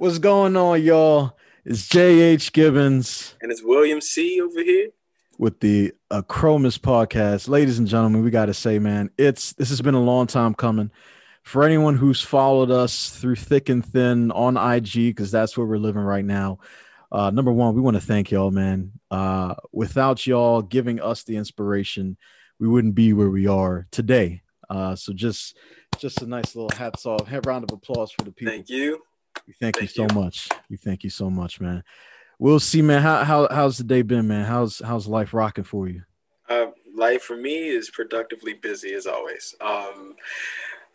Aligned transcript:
What's 0.00 0.18
going 0.18 0.56
on, 0.56 0.82
y'all? 0.82 1.36
It's 1.62 1.86
J.H. 1.86 2.54
Gibbons. 2.54 3.34
And 3.42 3.52
it's 3.52 3.62
William 3.62 4.00
C. 4.00 4.40
over 4.40 4.62
here. 4.62 4.88
With 5.36 5.60
the 5.60 5.92
Achromous 6.10 6.78
podcast. 6.78 7.50
Ladies 7.50 7.78
and 7.78 7.86
gentlemen, 7.86 8.24
we 8.24 8.30
got 8.30 8.46
to 8.46 8.54
say, 8.54 8.78
man, 8.78 9.10
it's 9.18 9.52
this 9.52 9.68
has 9.68 9.82
been 9.82 9.92
a 9.92 10.00
long 10.00 10.26
time 10.26 10.54
coming. 10.54 10.90
For 11.42 11.64
anyone 11.64 11.96
who's 11.98 12.22
followed 12.22 12.70
us 12.70 13.10
through 13.10 13.36
thick 13.36 13.68
and 13.68 13.84
thin 13.84 14.30
on 14.30 14.56
IG, 14.56 14.94
because 14.94 15.30
that's 15.30 15.58
where 15.58 15.66
we're 15.66 15.76
living 15.76 16.00
right 16.00 16.24
now. 16.24 16.60
Uh, 17.12 17.28
number 17.28 17.52
one, 17.52 17.74
we 17.74 17.82
want 17.82 17.96
to 17.96 18.00
thank 18.00 18.30
y'all, 18.30 18.50
man. 18.50 18.92
Uh, 19.10 19.54
without 19.70 20.26
y'all 20.26 20.62
giving 20.62 20.98
us 20.98 21.24
the 21.24 21.36
inspiration, 21.36 22.16
we 22.58 22.66
wouldn't 22.66 22.94
be 22.94 23.12
where 23.12 23.28
we 23.28 23.46
are 23.46 23.86
today. 23.90 24.40
Uh, 24.70 24.96
so 24.96 25.12
just 25.12 25.58
just 25.98 26.22
a 26.22 26.26
nice 26.26 26.56
little 26.56 26.70
hats 26.74 27.04
off, 27.04 27.30
round 27.44 27.64
of 27.64 27.70
applause 27.70 28.10
for 28.12 28.24
the 28.24 28.32
people. 28.32 28.54
Thank 28.54 28.70
you. 28.70 29.02
We 29.46 29.52
thank, 29.54 29.76
thank 29.76 29.82
you 29.82 29.88
so 29.88 30.02
you. 30.02 30.20
much. 30.20 30.48
We 30.68 30.76
thank 30.76 31.04
you 31.04 31.10
so 31.10 31.30
much, 31.30 31.60
man. 31.60 31.82
We'll 32.38 32.60
see, 32.60 32.80
man. 32.80 33.02
How 33.02 33.24
how 33.24 33.48
how's 33.50 33.76
the 33.78 33.84
day 33.84 34.02
been, 34.02 34.26
man? 34.26 34.46
How's 34.46 34.80
how's 34.84 35.06
life 35.06 35.34
rocking 35.34 35.64
for 35.64 35.88
you? 35.88 36.02
Uh, 36.48 36.68
life 36.94 37.22
for 37.22 37.36
me 37.36 37.68
is 37.68 37.90
productively 37.90 38.54
busy 38.54 38.94
as 38.94 39.06
always. 39.06 39.54
Um, 39.60 40.16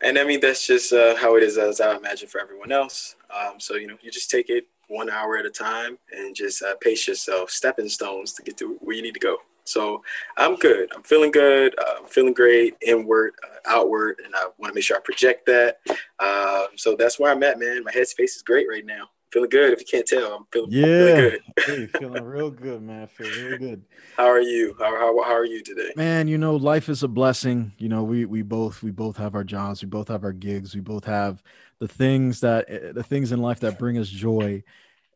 and 0.02 0.18
I 0.18 0.24
mean 0.24 0.40
that's 0.40 0.66
just 0.66 0.92
uh, 0.92 1.16
how 1.16 1.36
it 1.36 1.42
is, 1.42 1.56
as 1.56 1.80
I 1.80 1.96
imagine 1.96 2.28
for 2.28 2.40
everyone 2.40 2.72
else. 2.72 3.16
Um, 3.30 3.60
so 3.60 3.74
you 3.74 3.86
know, 3.86 3.96
you 4.02 4.10
just 4.10 4.30
take 4.30 4.50
it 4.50 4.66
one 4.88 5.08
hour 5.10 5.36
at 5.36 5.46
a 5.46 5.50
time 5.50 5.98
and 6.12 6.34
just 6.34 6.62
uh, 6.62 6.74
pace 6.80 7.08
yourself, 7.08 7.50
stepping 7.50 7.88
stones 7.88 8.32
to 8.34 8.42
get 8.42 8.56
to 8.58 8.76
where 8.80 8.96
you 8.96 9.02
need 9.02 9.14
to 9.14 9.20
go. 9.20 9.38
So 9.66 10.02
I'm 10.38 10.56
good. 10.56 10.88
I'm 10.94 11.02
feeling 11.02 11.30
good. 11.30 11.78
Uh, 11.78 11.94
I'm 11.98 12.06
feeling 12.06 12.32
great, 12.32 12.74
inward, 12.86 13.34
uh, 13.44 13.58
outward, 13.66 14.20
and 14.24 14.34
I 14.34 14.46
want 14.58 14.70
to 14.70 14.74
make 14.74 14.84
sure 14.84 14.96
I 14.96 15.00
project 15.00 15.46
that. 15.46 15.78
Um, 16.20 16.68
so 16.76 16.94
that's 16.96 17.18
where 17.18 17.32
I'm 17.32 17.42
at, 17.42 17.58
man. 17.58 17.82
My 17.84 17.92
headspace 17.92 18.36
is 18.36 18.42
great 18.44 18.68
right 18.68 18.86
now. 18.86 19.08
feeling 19.32 19.50
good. 19.50 19.72
If 19.72 19.80
you 19.80 19.86
can't 19.86 20.06
tell, 20.06 20.32
I'm 20.34 20.46
feeling, 20.52 20.70
yeah, 20.70 20.84
feeling 20.84 21.16
good. 21.16 21.40
hey, 21.66 21.86
feeling 21.98 22.22
real 22.22 22.50
good, 22.50 22.82
man. 22.82 23.02
I 23.02 23.06
Feel 23.06 23.48
real 23.48 23.58
good. 23.58 23.82
How 24.16 24.26
are 24.26 24.40
you? 24.40 24.76
How, 24.78 24.96
how, 24.96 25.22
how 25.24 25.32
are 25.32 25.44
you 25.44 25.62
today? 25.62 25.92
Man, 25.96 26.28
you 26.28 26.38
know, 26.38 26.56
life 26.56 26.88
is 26.88 27.02
a 27.02 27.08
blessing. 27.08 27.72
You 27.76 27.88
know, 27.88 28.02
we 28.02 28.24
we 28.24 28.42
both 28.42 28.82
we 28.82 28.90
both 28.90 29.16
have 29.18 29.34
our 29.34 29.44
jobs. 29.44 29.82
We 29.82 29.88
both 29.88 30.08
have 30.08 30.24
our 30.24 30.32
gigs. 30.32 30.74
We 30.74 30.80
both 30.80 31.04
have 31.04 31.42
the 31.80 31.88
things 31.88 32.40
that 32.40 32.94
the 32.94 33.02
things 33.02 33.32
in 33.32 33.42
life 33.42 33.60
that 33.60 33.78
bring 33.78 33.98
us 33.98 34.08
joy. 34.08 34.62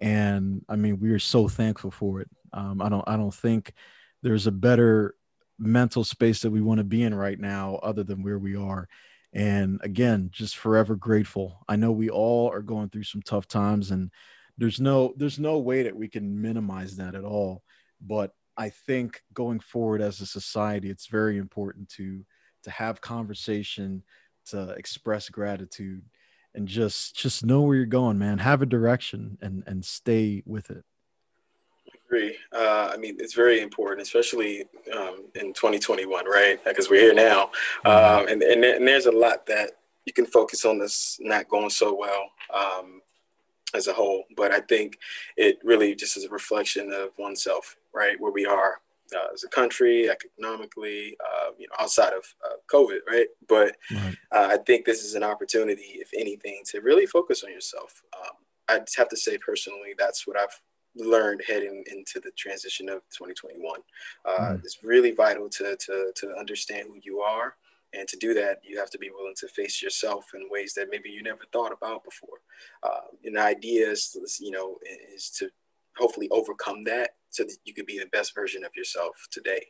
And 0.02 0.64
I 0.68 0.76
mean, 0.76 0.98
we 0.98 1.10
are 1.12 1.18
so 1.18 1.48
thankful 1.48 1.90
for 1.90 2.20
it. 2.20 2.28
Um, 2.52 2.82
I 2.82 2.88
don't 2.88 3.04
I 3.06 3.16
don't 3.16 3.34
think 3.34 3.72
there's 4.22 4.46
a 4.46 4.52
better 4.52 5.14
mental 5.58 6.04
space 6.04 6.40
that 6.40 6.50
we 6.50 6.60
want 6.60 6.78
to 6.78 6.84
be 6.84 7.02
in 7.02 7.14
right 7.14 7.38
now 7.38 7.76
other 7.82 8.02
than 8.02 8.22
where 8.22 8.38
we 8.38 8.56
are. 8.56 8.88
And 9.32 9.78
again 9.82 10.30
just 10.32 10.56
forever 10.56 10.96
grateful. 10.96 11.64
I 11.68 11.76
know 11.76 11.92
we 11.92 12.10
all 12.10 12.50
are 12.50 12.62
going 12.62 12.88
through 12.88 13.04
some 13.04 13.22
tough 13.22 13.46
times 13.46 13.90
and 13.90 14.10
there's 14.58 14.80
no 14.80 15.14
there's 15.16 15.38
no 15.38 15.58
way 15.58 15.84
that 15.84 15.96
we 15.96 16.08
can 16.08 16.40
minimize 16.40 16.96
that 16.96 17.14
at 17.14 17.24
all. 17.24 17.62
But 18.00 18.32
i 18.56 18.68
think 18.68 19.22
going 19.32 19.60
forward 19.60 20.02
as 20.02 20.20
a 20.20 20.26
society 20.26 20.90
it's 20.90 21.06
very 21.06 21.38
important 21.38 21.88
to 21.88 22.24
to 22.64 22.70
have 22.70 23.00
conversation 23.00 24.02
to 24.44 24.70
express 24.70 25.28
gratitude 25.28 26.02
and 26.54 26.66
just 26.66 27.14
just 27.14 27.44
know 27.44 27.62
where 27.62 27.76
you're 27.76 27.86
going 27.86 28.18
man. 28.18 28.38
Have 28.38 28.62
a 28.62 28.66
direction 28.66 29.38
and 29.40 29.62
and 29.66 29.84
stay 29.84 30.42
with 30.46 30.70
it 30.70 30.84
agree. 32.10 32.36
Uh, 32.52 32.90
I 32.92 32.96
mean, 32.96 33.16
it's 33.20 33.34
very 33.34 33.60
important, 33.60 34.02
especially 34.02 34.64
um, 34.96 35.26
in 35.36 35.52
2021, 35.52 36.24
right? 36.26 36.62
Because 36.64 36.90
we're 36.90 37.00
here 37.00 37.14
now, 37.14 37.50
um, 37.84 38.26
and, 38.28 38.42
and, 38.42 38.64
and 38.64 38.86
there's 38.86 39.06
a 39.06 39.12
lot 39.12 39.46
that 39.46 39.72
you 40.06 40.12
can 40.12 40.26
focus 40.26 40.64
on 40.64 40.78
that's 40.78 41.18
not 41.20 41.48
going 41.48 41.70
so 41.70 41.94
well 41.94 42.30
um, 42.52 43.00
as 43.74 43.86
a 43.86 43.92
whole. 43.92 44.24
But 44.36 44.50
I 44.50 44.60
think 44.60 44.98
it 45.36 45.58
really 45.62 45.94
just 45.94 46.16
is 46.16 46.24
a 46.24 46.30
reflection 46.30 46.92
of 46.92 47.10
oneself, 47.18 47.76
right? 47.94 48.20
Where 48.20 48.32
we 48.32 48.44
are 48.44 48.80
uh, 49.14 49.32
as 49.32 49.44
a 49.44 49.48
country, 49.48 50.10
economically, 50.10 51.16
uh, 51.24 51.50
you 51.58 51.68
know, 51.68 51.74
outside 51.80 52.12
of 52.12 52.24
uh, 52.44 52.56
COVID, 52.72 53.00
right? 53.08 53.28
But 53.48 53.76
right. 53.92 54.16
Uh, 54.32 54.48
I 54.52 54.56
think 54.66 54.84
this 54.84 55.04
is 55.04 55.14
an 55.14 55.22
opportunity, 55.22 55.96
if 55.96 56.10
anything, 56.16 56.62
to 56.70 56.80
really 56.80 57.06
focus 57.06 57.44
on 57.44 57.52
yourself. 57.52 58.02
Um, 58.18 58.36
I 58.68 58.78
just 58.80 58.98
have 58.98 59.08
to 59.10 59.16
say 59.16 59.38
personally, 59.38 59.94
that's 59.96 60.26
what 60.26 60.36
I've 60.36 60.58
learned 60.96 61.42
heading 61.46 61.84
into 61.86 62.20
the 62.20 62.30
transition 62.36 62.88
of 62.88 63.02
2021. 63.16 63.80
Uh, 64.24 64.30
mm. 64.30 64.64
It's 64.64 64.82
really 64.82 65.12
vital 65.12 65.48
to, 65.50 65.76
to, 65.76 66.12
to 66.14 66.34
understand 66.36 66.88
who 66.88 67.00
you 67.02 67.20
are. 67.20 67.54
And 67.92 68.06
to 68.08 68.16
do 68.16 68.34
that, 68.34 68.60
you 68.62 68.78
have 68.78 68.90
to 68.90 68.98
be 68.98 69.10
willing 69.10 69.34
to 69.38 69.48
face 69.48 69.82
yourself 69.82 70.26
in 70.34 70.48
ways 70.48 70.74
that 70.74 70.88
maybe 70.90 71.10
you 71.10 71.22
never 71.22 71.42
thought 71.52 71.72
about 71.72 72.04
before. 72.04 72.38
Uh, 72.82 73.08
and 73.24 73.36
the 73.36 73.40
idea 73.40 73.90
is, 73.90 74.16
you 74.40 74.52
know, 74.52 74.76
is 75.14 75.30
to 75.38 75.48
hopefully 75.96 76.28
overcome 76.30 76.84
that 76.84 77.10
so 77.30 77.42
that 77.42 77.56
you 77.64 77.74
can 77.74 77.84
be 77.84 77.98
the 77.98 78.06
best 78.06 78.34
version 78.34 78.64
of 78.64 78.70
yourself 78.76 79.26
today. 79.30 79.64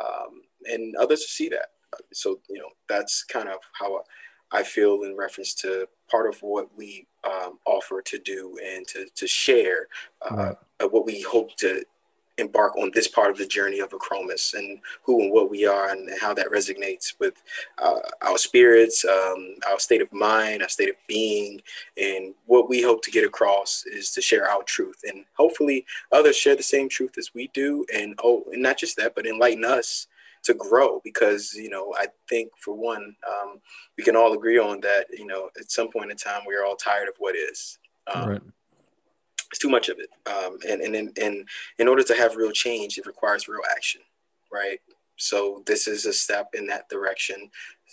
Um, 0.00 0.42
and 0.66 0.96
others 0.96 1.28
see 1.28 1.48
that. 1.50 1.66
So, 2.12 2.40
you 2.48 2.58
know, 2.58 2.70
that's 2.88 3.22
kind 3.24 3.48
of 3.48 3.58
how 3.78 4.02
I 4.50 4.62
feel 4.62 5.02
in 5.04 5.16
reference 5.16 5.54
to 5.56 5.86
part 6.10 6.32
of 6.32 6.40
what 6.42 6.68
we 6.76 7.06
um, 7.32 7.58
offer 7.66 8.02
to 8.02 8.18
do 8.18 8.58
and 8.64 8.86
to, 8.88 9.06
to 9.14 9.26
share 9.26 9.88
uh, 10.30 10.36
right. 10.80 10.92
what 10.92 11.06
we 11.06 11.22
hope 11.22 11.56
to 11.56 11.84
embark 12.38 12.76
on 12.76 12.90
this 12.94 13.08
part 13.08 13.30
of 13.30 13.38
the 13.38 13.46
journey 13.46 13.80
of 13.80 13.90
Achromous 13.90 14.54
and 14.54 14.78
who 15.02 15.22
and 15.22 15.32
what 15.32 15.50
we 15.50 15.66
are 15.66 15.90
and 15.90 16.10
how 16.20 16.32
that 16.34 16.50
resonates 16.50 17.14
with 17.18 17.34
uh, 17.78 18.00
our 18.22 18.38
spirits, 18.38 19.04
um, 19.04 19.56
our 19.70 19.78
state 19.78 20.00
of 20.00 20.12
mind, 20.12 20.62
our 20.62 20.68
state 20.68 20.88
of 20.88 20.96
being. 21.06 21.60
And 21.96 22.34
what 22.46 22.68
we 22.68 22.82
hope 22.82 23.02
to 23.04 23.10
get 23.10 23.24
across 23.24 23.84
is 23.86 24.10
to 24.12 24.22
share 24.22 24.48
our 24.48 24.62
truth. 24.62 25.00
And 25.04 25.24
hopefully 25.34 25.84
others 26.10 26.36
share 26.36 26.56
the 26.56 26.62
same 26.62 26.88
truth 26.88 27.18
as 27.18 27.30
we 27.34 27.48
do. 27.54 27.84
And 27.94 28.18
oh, 28.22 28.44
and 28.52 28.62
not 28.62 28.78
just 28.78 28.96
that, 28.96 29.14
but 29.14 29.26
enlighten 29.26 29.64
us 29.64 30.06
to 30.42 30.54
grow 30.54 31.00
because 31.04 31.52
you 31.54 31.68
know 31.68 31.94
i 31.98 32.06
think 32.28 32.50
for 32.58 32.74
one 32.74 33.14
um, 33.28 33.60
we 33.96 34.04
can 34.04 34.16
all 34.16 34.32
agree 34.32 34.58
on 34.58 34.80
that 34.80 35.06
you 35.10 35.26
know 35.26 35.48
at 35.58 35.70
some 35.70 35.90
point 35.90 36.10
in 36.10 36.16
time 36.16 36.42
we're 36.46 36.64
all 36.64 36.76
tired 36.76 37.08
of 37.08 37.14
what 37.18 37.36
is 37.36 37.78
um, 38.12 38.28
right. 38.30 38.42
it's 39.50 39.58
too 39.58 39.68
much 39.68 39.88
of 39.88 39.98
it 39.98 40.08
um, 40.26 40.58
and, 40.68 40.80
and, 40.80 40.94
and, 40.94 41.18
and 41.18 41.48
in 41.78 41.88
order 41.88 42.02
to 42.02 42.14
have 42.14 42.36
real 42.36 42.52
change 42.52 42.98
it 42.98 43.06
requires 43.06 43.48
real 43.48 43.60
action 43.70 44.00
right 44.52 44.80
so 45.16 45.62
this 45.66 45.86
is 45.86 46.06
a 46.06 46.12
step 46.12 46.48
in 46.54 46.66
that 46.66 46.88
direction 46.88 47.50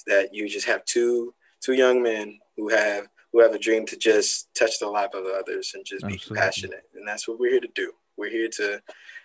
that 0.07 0.33
you 0.33 0.49
just 0.49 0.67
have 0.67 0.83
two 0.85 1.33
two 1.61 1.73
young 1.73 2.01
men 2.01 2.39
who 2.55 2.69
have 2.69 3.07
who 3.31 3.41
have 3.41 3.53
a 3.53 3.59
dream 3.59 3.85
to 3.85 3.95
just 3.95 4.51
touch 4.55 4.79
the 4.79 4.87
life 4.87 5.13
of 5.13 5.25
others 5.25 5.73
and 5.75 5.85
just 5.85 6.03
Absolutely. 6.03 6.17
be 6.17 6.23
compassionate 6.25 6.83
and 6.95 7.07
that's 7.07 7.27
what 7.27 7.39
we're 7.39 7.51
here 7.51 7.59
to 7.59 7.69
do 7.75 7.91
we're 8.17 8.29
here 8.29 8.49
to 8.49 8.81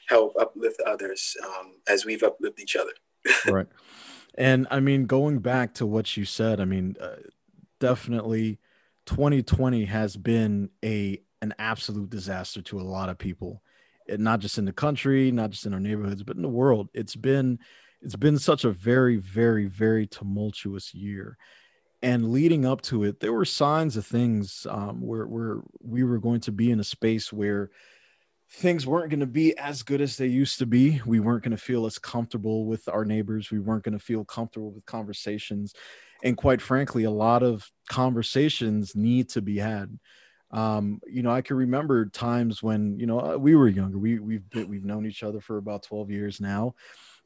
help 0.09 0.35
uplift 0.39 0.81
others 0.87 1.37
um, 1.45 1.73
as 1.89 2.05
we've 2.05 2.23
uplifted 2.23 2.63
each 2.63 2.77
other 2.77 2.93
right. 3.47 3.67
And 4.37 4.67
I 4.71 4.81
mean, 4.81 5.07
going 5.07 5.39
back 5.39 5.75
to 5.75 5.87
what 5.87 6.17
you 6.17 6.25
said, 6.25 6.61
I 6.61 6.65
mean, 6.65 6.97
uh, 7.01 7.17
definitely 7.81 8.59
2020 9.07 9.85
has 9.85 10.17
been 10.17 10.71
a 10.85 11.21
an 11.43 11.55
absolute 11.59 12.09
disaster 12.11 12.63
to 12.63 12.81
a 12.81 12.83
lot 12.83 13.09
of 13.09 13.19
people. 13.19 13.63
It, 14.07 14.21
not 14.21 14.41
just 14.41 14.59
in 14.59 14.65
the 14.65 14.73
country, 14.73 15.31
not 15.31 15.51
just 15.51 15.67
in 15.67 15.75
our 15.75 15.81
neighborhoods, 15.81 16.23
but 16.23 16.37
in 16.37 16.43
the 16.43 16.49
world. 16.49 16.89
It's 16.95 17.17
been 17.17 17.59
it's 18.03 18.17
been 18.17 18.39
such 18.39 18.65
a 18.65 18.71
very 18.71 19.17
very 19.17 19.67
very 19.67 20.07
tumultuous 20.07 20.95
year. 20.95 21.37
And 22.03 22.33
leading 22.33 22.67
up 22.67 22.83
to 22.83 23.05
it, 23.05 23.21
there 23.21 23.33
were 23.33 23.47
signs 23.47 23.97
of 23.97 24.05
things 24.05 24.67
um, 24.69 25.01
where, 25.01 25.27
where 25.27 25.61
we 25.81 26.05
were 26.05 26.19
going 26.19 26.41
to 26.41 26.53
be 26.53 26.71
in 26.71 26.79
a 26.79 26.85
space 26.85 27.33
where 27.33 27.71
things 28.55 28.87
weren't 28.87 29.11
going 29.11 29.21
to 29.21 29.27
be 29.27 29.57
as 29.59 29.83
good 29.83 30.01
as 30.01 30.17
they 30.17 30.27
used 30.27 30.59
to 30.61 30.67
be. 30.67 31.01
We 31.05 31.19
weren't 31.19 31.43
going 31.43 31.57
to 31.57 31.63
feel 31.63 31.87
as 31.87 31.99
comfortable 31.99 32.67
with 32.67 32.89
our 32.89 33.05
neighbors. 33.05 33.51
We 33.51 33.59
weren't 33.59 33.83
going 33.83 33.99
to 33.99 34.05
feel 34.05 34.25
comfortable 34.25 34.71
with 34.71 34.87
conversations. 34.87 35.75
And 36.23 36.37
quite 36.37 36.63
frankly, 36.63 37.05
a 37.05 37.11
lot 37.11 37.43
of 37.43 37.69
conversations 37.89 38.95
need 38.95 39.29
to 39.31 39.43
be 39.43 39.59
had. 39.59 39.99
Um, 40.53 41.01
you 41.07 41.23
know, 41.23 41.33
I 41.33 41.43
can 41.43 41.57
remember 41.57 42.07
times 42.07 42.63
when, 42.63 42.99
you 42.99 43.07
know, 43.07 43.37
we 43.39 43.57
were 43.57 43.69
younger. 43.69 43.99
We, 43.99 44.21
we've 44.21 44.49
been, 44.51 44.69
we've 44.69 44.85
known 44.85 45.05
each 45.05 45.25
other 45.25 45.41
for 45.41 45.59
about 45.59 45.83
12 45.83 46.11
years 46.13 46.41
now. 46.41 46.75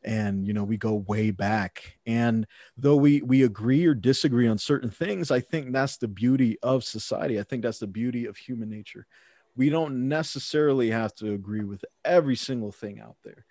And, 0.02 0.46
you 0.46 0.54
know, 0.54 0.64
we 0.64 0.78
go 0.78 0.94
way 0.94 1.30
back. 1.30 1.98
And 2.06 2.46
though 2.76 2.96
we, 2.96 3.20
we 3.20 3.42
agree 3.42 3.84
or 3.84 3.94
disagree 3.94 4.48
on 4.48 4.56
certain 4.56 4.90
things, 4.90 5.30
I 5.30 5.40
think 5.40 5.72
that's 5.72 5.98
the 5.98 6.08
beauty 6.08 6.56
of 6.62 6.84
society. 6.84 7.38
I 7.38 7.42
think 7.42 7.62
that's 7.62 7.80
the 7.80 7.86
beauty 7.86 8.24
of 8.24 8.36
human 8.36 8.70
nature 8.70 9.06
we 9.58 9.68
don't 9.70 10.08
necessarily 10.08 10.90
have 10.90 11.12
to 11.16 11.34
agree 11.34 11.64
with 11.64 11.84
every 12.04 12.36
single 12.36 12.70
thing 12.70 13.00
out 13.00 13.16
there. 13.24 13.44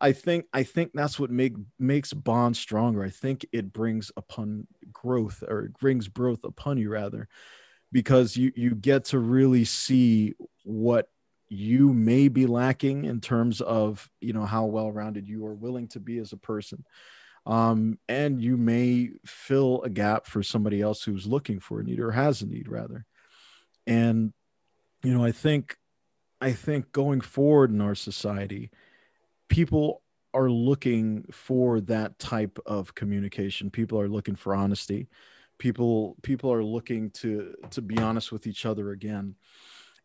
I 0.00 0.10
think 0.10 0.46
i 0.52 0.64
think 0.64 0.90
that's 0.92 1.20
what 1.20 1.30
make 1.30 1.54
makes 1.78 2.12
bond 2.12 2.56
stronger. 2.56 3.04
I 3.04 3.10
think 3.10 3.46
it 3.52 3.72
brings 3.72 4.10
upon 4.16 4.66
growth 4.92 5.44
or 5.46 5.66
it 5.66 5.78
brings 5.78 6.08
growth 6.08 6.42
upon 6.42 6.78
you 6.78 6.90
rather 6.90 7.28
because 7.92 8.36
you 8.36 8.52
you 8.56 8.74
get 8.74 9.04
to 9.06 9.20
really 9.20 9.64
see 9.64 10.34
what 10.64 11.08
you 11.48 11.92
may 11.92 12.26
be 12.26 12.46
lacking 12.46 13.04
in 13.04 13.20
terms 13.20 13.60
of 13.60 14.10
you 14.20 14.32
know 14.32 14.44
how 14.44 14.64
well 14.64 14.90
rounded 14.90 15.28
you 15.28 15.46
are 15.46 15.54
willing 15.54 15.86
to 15.88 16.00
be 16.00 16.18
as 16.18 16.32
a 16.32 16.36
person. 16.36 16.84
Um, 17.46 17.98
and 18.08 18.40
you 18.40 18.56
may 18.56 19.10
fill 19.24 19.82
a 19.82 19.90
gap 19.90 20.26
for 20.26 20.42
somebody 20.42 20.80
else 20.80 21.04
who's 21.04 21.26
looking 21.26 21.60
for 21.60 21.80
a 21.80 21.84
need 21.84 22.00
or 22.00 22.10
has 22.10 22.42
a 22.42 22.46
need 22.46 22.68
rather. 22.68 23.04
And 23.86 24.32
you 25.02 25.14
know, 25.14 25.24
I 25.24 25.32
think, 25.32 25.76
I 26.40 26.52
think 26.52 26.92
going 26.92 27.20
forward 27.20 27.70
in 27.70 27.80
our 27.80 27.94
society, 27.94 28.70
people 29.48 30.02
are 30.34 30.50
looking 30.50 31.24
for 31.30 31.80
that 31.82 32.18
type 32.18 32.58
of 32.66 32.94
communication. 32.94 33.70
People 33.70 34.00
are 34.00 34.08
looking 34.08 34.34
for 34.34 34.54
honesty. 34.54 35.08
People, 35.58 36.16
people 36.22 36.52
are 36.52 36.64
looking 36.64 37.10
to 37.10 37.54
to 37.70 37.82
be 37.82 37.98
honest 37.98 38.32
with 38.32 38.46
each 38.46 38.66
other 38.66 38.90
again. 38.90 39.36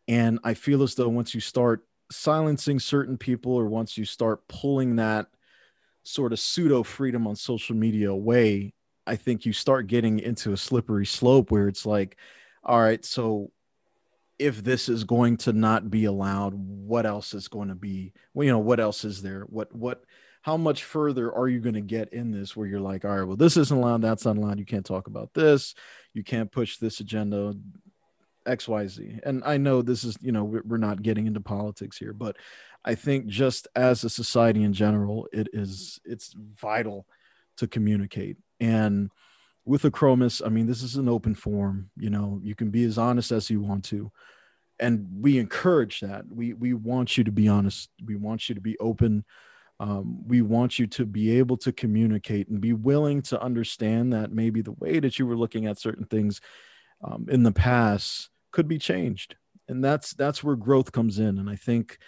And 0.06 0.38
I 0.44 0.54
feel 0.54 0.82
as 0.82 0.94
though 0.94 1.08
once 1.08 1.34
you 1.34 1.40
start 1.40 1.84
silencing 2.10 2.78
certain 2.78 3.16
people, 3.16 3.52
or 3.52 3.66
once 3.66 3.98
you 3.98 4.04
start 4.04 4.46
pulling 4.48 4.96
that 4.96 5.26
sort 6.04 6.32
of 6.32 6.40
pseudo 6.40 6.82
freedom 6.82 7.26
on 7.26 7.36
social 7.36 7.76
media 7.76 8.10
away, 8.10 8.72
I 9.06 9.16
think 9.16 9.44
you 9.44 9.52
start 9.52 9.86
getting 9.86 10.18
into 10.18 10.52
a 10.52 10.56
slippery 10.56 11.06
slope 11.06 11.50
where 11.50 11.68
it's 11.68 11.84
like, 11.84 12.16
all 12.62 12.80
right, 12.80 13.04
so 13.04 13.50
if 14.38 14.62
this 14.62 14.88
is 14.88 15.04
going 15.04 15.36
to 15.38 15.52
not 15.52 15.90
be 15.90 16.04
allowed, 16.04 16.54
what 16.54 17.06
else 17.06 17.34
is 17.34 17.48
going 17.48 17.68
to 17.68 17.74
be? 17.74 18.12
Well, 18.34 18.44
you 18.44 18.52
know, 18.52 18.58
what 18.58 18.80
else 18.80 19.04
is 19.04 19.22
there? 19.22 19.42
What 19.42 19.74
what 19.74 20.04
how 20.42 20.56
much 20.56 20.84
further 20.84 21.34
are 21.34 21.48
you 21.48 21.60
going 21.60 21.74
to 21.74 21.80
get 21.80 22.12
in 22.12 22.30
this 22.30 22.56
where 22.56 22.66
you're 22.66 22.80
like, 22.80 23.04
all 23.04 23.16
right, 23.16 23.26
well, 23.26 23.36
this 23.36 23.56
isn't 23.56 23.76
allowed, 23.76 24.02
that's 24.02 24.24
not 24.24 24.36
allowed. 24.36 24.58
You 24.58 24.64
can't 24.64 24.86
talk 24.86 25.06
about 25.06 25.34
this, 25.34 25.74
you 26.14 26.22
can't 26.22 26.50
push 26.50 26.78
this 26.78 27.00
agenda, 27.00 27.54
XYZ. 28.46 29.20
And 29.24 29.42
I 29.44 29.58
know 29.58 29.82
this 29.82 30.04
is, 30.04 30.16
you 30.20 30.32
know, 30.32 30.44
we're 30.44 30.78
not 30.78 31.02
getting 31.02 31.26
into 31.26 31.40
politics 31.40 31.98
here, 31.98 32.12
but 32.12 32.36
I 32.84 32.94
think 32.94 33.26
just 33.26 33.68
as 33.76 34.04
a 34.04 34.10
society 34.10 34.62
in 34.62 34.72
general, 34.72 35.28
it 35.32 35.48
is 35.52 36.00
it's 36.04 36.34
vital 36.54 37.06
to 37.58 37.66
communicate. 37.66 38.38
And 38.60 39.10
with 39.68 39.84
a 39.84 39.90
Achromous, 39.90 40.40
I 40.44 40.48
mean, 40.48 40.66
this 40.66 40.82
is 40.82 40.96
an 40.96 41.10
open 41.10 41.34
forum. 41.34 41.90
You 41.98 42.08
know, 42.08 42.40
you 42.42 42.54
can 42.54 42.70
be 42.70 42.84
as 42.84 42.96
honest 42.96 43.30
as 43.30 43.50
you 43.50 43.60
want 43.60 43.84
to, 43.86 44.10
and 44.80 45.06
we 45.20 45.38
encourage 45.38 46.00
that. 46.00 46.24
We 46.26 46.54
we 46.54 46.72
want 46.72 47.18
you 47.18 47.24
to 47.24 47.30
be 47.30 47.48
honest. 47.48 47.90
We 48.02 48.16
want 48.16 48.48
you 48.48 48.54
to 48.54 48.62
be 48.62 48.78
open. 48.78 49.24
Um, 49.78 50.26
we 50.26 50.40
want 50.40 50.78
you 50.78 50.86
to 50.86 51.04
be 51.04 51.38
able 51.38 51.58
to 51.58 51.70
communicate 51.70 52.48
and 52.48 52.62
be 52.62 52.72
willing 52.72 53.20
to 53.22 53.40
understand 53.40 54.12
that 54.14 54.32
maybe 54.32 54.62
the 54.62 54.72
way 54.72 55.00
that 55.00 55.18
you 55.18 55.26
were 55.26 55.36
looking 55.36 55.66
at 55.66 55.78
certain 55.78 56.06
things 56.06 56.40
um, 57.04 57.26
in 57.30 57.42
the 57.42 57.52
past 57.52 58.30
could 58.50 58.68
be 58.68 58.78
changed, 58.78 59.36
and 59.68 59.84
that's 59.84 60.14
that's 60.14 60.42
where 60.42 60.56
growth 60.56 60.92
comes 60.92 61.18
in. 61.18 61.36
And 61.36 61.50
I 61.50 61.56
think, 61.56 61.98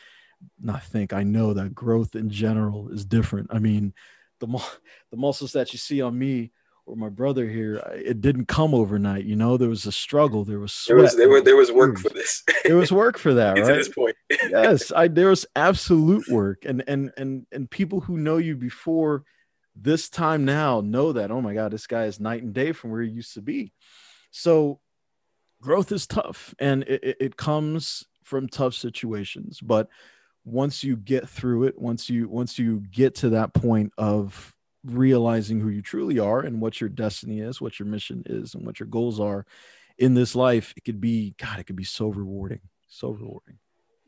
not 0.59 0.83
think, 0.83 1.13
I 1.13 1.25
know 1.25 1.53
that 1.53 1.75
growth 1.75 2.15
in 2.15 2.31
general 2.31 2.89
is 2.89 3.05
different. 3.05 3.49
I 3.53 3.59
mean, 3.59 3.93
the 4.39 4.47
the 5.11 5.19
muscles 5.19 5.53
that 5.53 5.75
you 5.75 5.79
see 5.79 6.01
on 6.01 6.19
me 6.19 6.53
or 6.87 6.97
my 6.97 7.09
brother 7.09 7.49
here, 7.49 7.77
it 7.95 8.21
didn't 8.21 8.47
come 8.47 8.75
overnight. 8.75 9.25
You 9.25 9.37
know, 9.37 9.57
there 9.57 9.69
was 9.69 9.87
a 9.87 9.93
struggle. 9.93 10.45
There 10.45 10.59
was 10.59 10.73
sweat. 10.73 10.97
There 10.97 11.03
was 11.03 11.17
there, 11.17 11.29
were, 11.29 11.41
there 11.41 11.57
was 11.57 11.73
work 11.73 11.97
hmm. 11.97 12.03
for 12.03 12.09
this. 12.11 12.43
there 12.65 12.77
was 12.77 12.93
work 12.93 13.19
for 13.19 13.35
that, 13.35 13.53
right? 13.59 13.67
To 13.67 13.73
this 13.75 13.89
point, 13.89 14.17
yes, 14.31 14.93
I 14.97 15.09
there 15.09 15.29
was 15.29 15.47
absolute 15.55 16.29
work, 16.29 16.65
and 16.65 16.83
and 16.87 17.13
and 17.17 17.47
and 17.53 17.71
people 17.71 18.01
who 18.01 18.17
know 18.17 18.37
you 18.39 18.57
before 18.57 19.25
this 19.77 20.09
time 20.09 20.45
now 20.45 20.81
know 20.81 21.13
that. 21.13 21.31
Oh 21.31 21.41
my 21.41 21.55
God, 21.55 21.73
this 21.73 21.87
guy 21.87 22.05
is 22.05 22.21
night 22.21 22.43
and 22.43 22.53
day 22.53 22.73
from 22.73 22.91
where 22.91 23.03
he 23.03 23.11
used 23.11 23.35
to 23.35 23.43
be. 23.43 23.73
So, 24.31 24.81
growth 25.61 25.93
is 25.93 26.07
tough, 26.07 26.55
and 26.59 26.83
it, 26.85 27.17
it 27.21 27.37
comes 27.37 28.05
from 28.25 28.49
tough 28.49 28.75
situations, 28.75 29.61
but 29.61 29.89
once 30.45 30.83
you 30.83 30.97
get 30.97 31.29
through 31.29 31.65
it 31.65 31.79
once 31.79 32.09
you 32.09 32.29
once 32.29 32.59
you 32.59 32.83
get 32.91 33.15
to 33.15 33.31
that 33.31 33.53
point 33.53 33.93
of 33.99 34.55
realizing 34.85 35.61
who 35.61 35.69
you 35.69 35.83
truly 35.83 36.19
are 36.19 36.41
and 36.41 36.61
what 36.61 36.81
your 36.81 36.91
destiny 36.91 37.41
is, 37.41 37.61
what 37.61 37.79
your 37.79 37.87
mission 37.87 38.23
is, 38.27 38.55
and 38.55 38.65
what 38.65 38.81
your 38.81 38.89
goals 38.89 39.21
are 39.21 39.47
in 39.99 40.15
this 40.15 40.35
life, 40.35 40.73
it 40.77 40.85
could 40.85 41.01
be 41.01 41.35
God, 41.39 41.59
it 41.59 41.65
could 41.65 41.77
be 41.77 41.85
so 41.85 42.09
rewarding, 42.09 42.61
so 42.89 43.11
rewarding. 43.11 43.59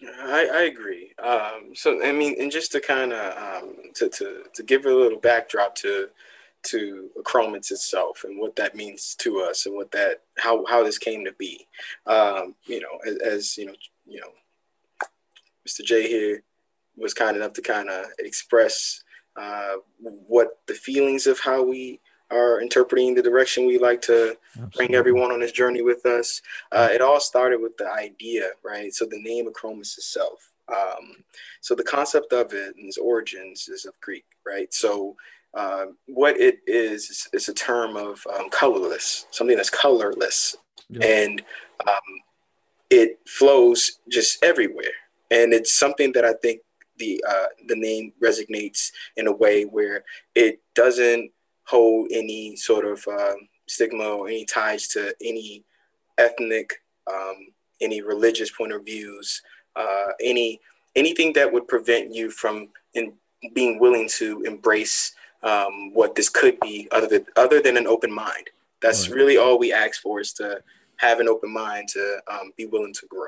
I, 0.03 0.49
I 0.53 0.63
agree. 0.63 1.13
Um, 1.23 1.75
so 1.75 2.03
I 2.05 2.13
mean, 2.13 2.35
and 2.41 2.51
just 2.51 2.73
to 2.73 2.81
kind 2.81 3.13
of 3.13 3.63
um, 3.63 3.75
to, 3.95 4.09
to 4.09 4.45
to 4.55 4.63
give 4.63 4.87
a 4.87 4.93
little 4.95 5.19
backdrop 5.19 5.75
to 5.77 6.09
to 6.65 7.11
Achromous 7.19 7.71
itself 7.71 8.25
and 8.25 8.39
what 8.39 8.57
that 8.57 8.75
means 8.75 9.15
to 9.17 9.41
us 9.41 9.67
and 9.67 9.75
what 9.75 9.91
that 9.93 10.23
how 10.39 10.65
how 10.67 10.83
this 10.83 10.99
came 10.99 11.25
to 11.25 11.33
be. 11.33 11.67
Um, 12.07 12.55
you 12.67 12.81
know, 12.81 12.99
as, 13.07 13.17
as 13.17 13.59
you 13.59 13.67
know, 13.67 13.75
you 14.07 14.21
know, 14.21 15.09
Mr. 15.69 15.85
J 15.85 16.09
here 16.09 16.43
was 16.97 17.15
kind 17.15 17.37
enough 17.37 17.53
to 17.55 17.63
kind 17.63 17.89
of 17.89 18.07
express 18.19 19.03
uh, 19.37 19.77
what 20.01 20.59
the 20.67 20.75
feelings 20.75 21.27
of 21.27 21.39
how 21.41 21.63
we 21.63 22.01
are 22.31 22.61
interpreting 22.61 23.15
the 23.15 23.23
direction 23.23 23.67
we 23.67 23.79
like 23.79 24.01
to 24.03 24.37
Absolutely. 24.55 24.77
bring 24.77 24.95
everyone 24.95 25.31
on 25.31 25.41
this 25.41 25.53
journey 25.53 25.83
with 25.83 26.05
us. 26.07 26.41
Uh, 26.73 26.89
it 26.91 27.03
all 27.03 27.21
started 27.21 27.61
with 27.61 27.77
the 27.77 27.91
idea, 27.91 28.49
right? 28.65 28.93
So 28.95 29.05
the 29.05 29.21
name 29.23 29.47
Achromous 29.47 29.99
itself. 29.99 30.51
Um, 30.69 31.25
so 31.61 31.75
the 31.75 31.83
concept 31.83 32.33
of 32.33 32.53
it 32.55 32.77
and 32.77 32.87
its 32.87 32.99
origins 32.99 33.69
is 33.69 33.85
of 33.85 34.01
Greek, 34.01 34.25
right? 34.47 34.73
So 34.73 35.17
uh, 35.55 35.87
what 36.07 36.41
it 36.41 36.61
is, 36.67 37.29
is, 37.35 37.49
a 37.49 37.55
term 37.55 37.97
of 37.97 38.27
um, 38.35 38.49
colorless, 38.51 39.27
something 39.31 39.57
that's 39.57 39.69
colorless, 39.69 40.57
and 41.03 41.43
um, 41.87 41.97
it 42.89 43.19
flows 43.27 43.99
just 44.09 44.43
everywhere. 44.43 44.93
And 45.31 45.53
it's 45.53 45.73
something 45.73 46.13
that 46.13 46.25
I 46.25 46.33
think 46.35 46.61
the 46.99 47.23
uh, 47.29 47.47
the 47.69 47.77
name 47.77 48.13
resonates 48.23 48.91
in 49.17 49.27
a 49.27 49.33
way 49.33 49.65
where 49.65 50.05
it 50.35 50.61
doesn't 50.75 51.31
hold 51.65 52.09
any 52.13 52.57
sort 52.57 52.85
of 52.85 53.07
um, 53.09 53.49
stigma 53.67 54.05
or 54.05 54.29
any 54.29 54.45
ties 54.45 54.89
to 54.89 55.15
any 55.23 55.65
ethnic, 56.19 56.83
um, 57.13 57.37
any 57.81 58.03
religious 58.03 58.51
point 58.51 58.73
of 58.73 58.85
views, 58.85 59.43
uh, 59.77 60.09
any 60.23 60.61
anything 60.95 61.33
that 61.33 61.53
would 61.53 61.67
prevent 61.69 62.15
you 62.15 62.31
from 62.31 62.69
in 62.95 63.13
being 63.55 63.79
willing 63.79 64.09
to 64.09 64.43
embrace 64.43 65.15
um, 65.43 65.93
what 65.93 66.15
this 66.15 66.29
could 66.29 66.59
be, 66.61 66.89
other 66.93 67.07
than 67.07 67.27
other 67.37 67.61
than 67.61 67.77
an 67.77 67.87
open 67.87 68.13
mind. 68.13 68.51
That's 68.81 69.09
right. 69.09 69.17
really 69.17 69.37
all 69.37 69.59
we 69.59 69.73
ask 69.73 70.01
for 70.01 70.21
is 70.21 70.33
to 70.35 70.61
have 70.97 71.21
an 71.21 71.29
open 71.29 71.53
mind 71.53 71.89
to 71.89 72.19
um, 72.31 72.53
be 72.57 72.67
willing 72.67 72.93
to 72.95 73.07
grow. 73.07 73.27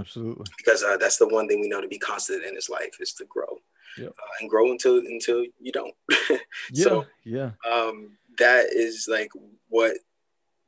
Absolutely. 0.00 0.44
Because 0.56 0.82
uh, 0.82 0.96
that's 0.96 1.18
the 1.18 1.28
one 1.28 1.48
thing 1.48 1.60
we 1.60 1.68
know 1.68 1.80
to 1.80 1.88
be 1.88 1.98
constant 1.98 2.44
in 2.44 2.54
his 2.54 2.68
life 2.68 2.96
is 3.00 3.12
to 3.14 3.24
grow. 3.26 3.58
Yep. 3.96 4.08
Uh, 4.08 4.32
and 4.40 4.50
grow 4.50 4.72
until 4.72 4.98
until 4.98 5.44
you 5.60 5.72
don't. 5.72 5.94
yeah, 6.72 6.84
so 6.84 7.06
yeah. 7.24 7.50
Um, 7.70 8.16
that 8.38 8.66
is 8.72 9.06
like 9.08 9.30
what 9.68 9.96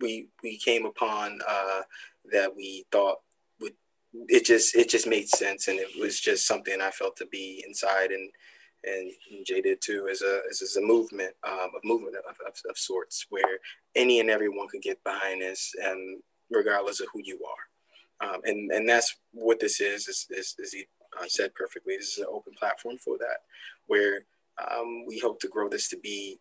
we 0.01 0.29
we 0.43 0.59
came 0.59 0.87
upon 0.87 1.41
uh, 1.49 1.83
that 2.33 2.55
we 2.55 2.85
thought 2.93 3.19
would 3.61 3.73
it 4.29 4.45
just 4.45 4.77
it 4.77 4.89
just 4.89 5.07
made 5.07 5.29
sense 5.29 5.69
and 5.69 5.79
it 5.79 5.89
was 5.99 6.21
just 6.21 6.47
something 6.47 6.81
I 6.81 6.91
felt 6.91 7.17
to 7.17 7.27
be 7.27 7.65
inside 7.67 8.11
and 8.11 8.31
and, 8.85 9.11
Jay 9.45 9.61
did 9.61 9.81
too 9.81 10.09
as 10.11 10.23
a 10.23 10.43
as, 10.49 10.63
as 10.63 10.77
a 10.77 10.81
movement 10.81 11.35
um, 11.45 11.71
a 11.75 11.85
movement 11.87 12.17
of, 12.17 12.37
of, 12.47 12.55
of, 12.69 12.79
sorts 12.79 13.27
where 13.31 13.59
any 13.97 14.21
and 14.21 14.31
everyone 14.31 14.69
could 14.69 14.83
get 14.83 15.03
behind 15.03 15.41
this 15.41 15.73
and 15.83 16.23
regardless 16.51 17.01
of 17.01 17.09
who 17.13 17.21
you 17.25 17.41
are. 17.45 17.76
Um, 18.21 18.41
and 18.45 18.71
and 18.73 18.89
that's 18.89 19.17
what 19.33 19.61
this 19.61 19.81
is. 19.81 20.09
Is, 20.09 20.27
is, 20.31 20.55
is 20.59 20.73
he 20.73 20.85
uh, 21.21 21.27
said 21.29 21.55
perfectly? 21.55 21.97
This 21.97 22.13
is 22.13 22.19
an 22.19 22.27
open 22.31 22.55
platform 22.59 22.97
for 22.99 23.19
that, 23.19 23.39
where 23.87 24.25
um, 24.71 25.05
we 25.07 25.19
hope 25.19 25.41
to 25.41 25.49
grow 25.49 25.69
this 25.69 25.89
to 25.91 25.99
be 25.99 26.41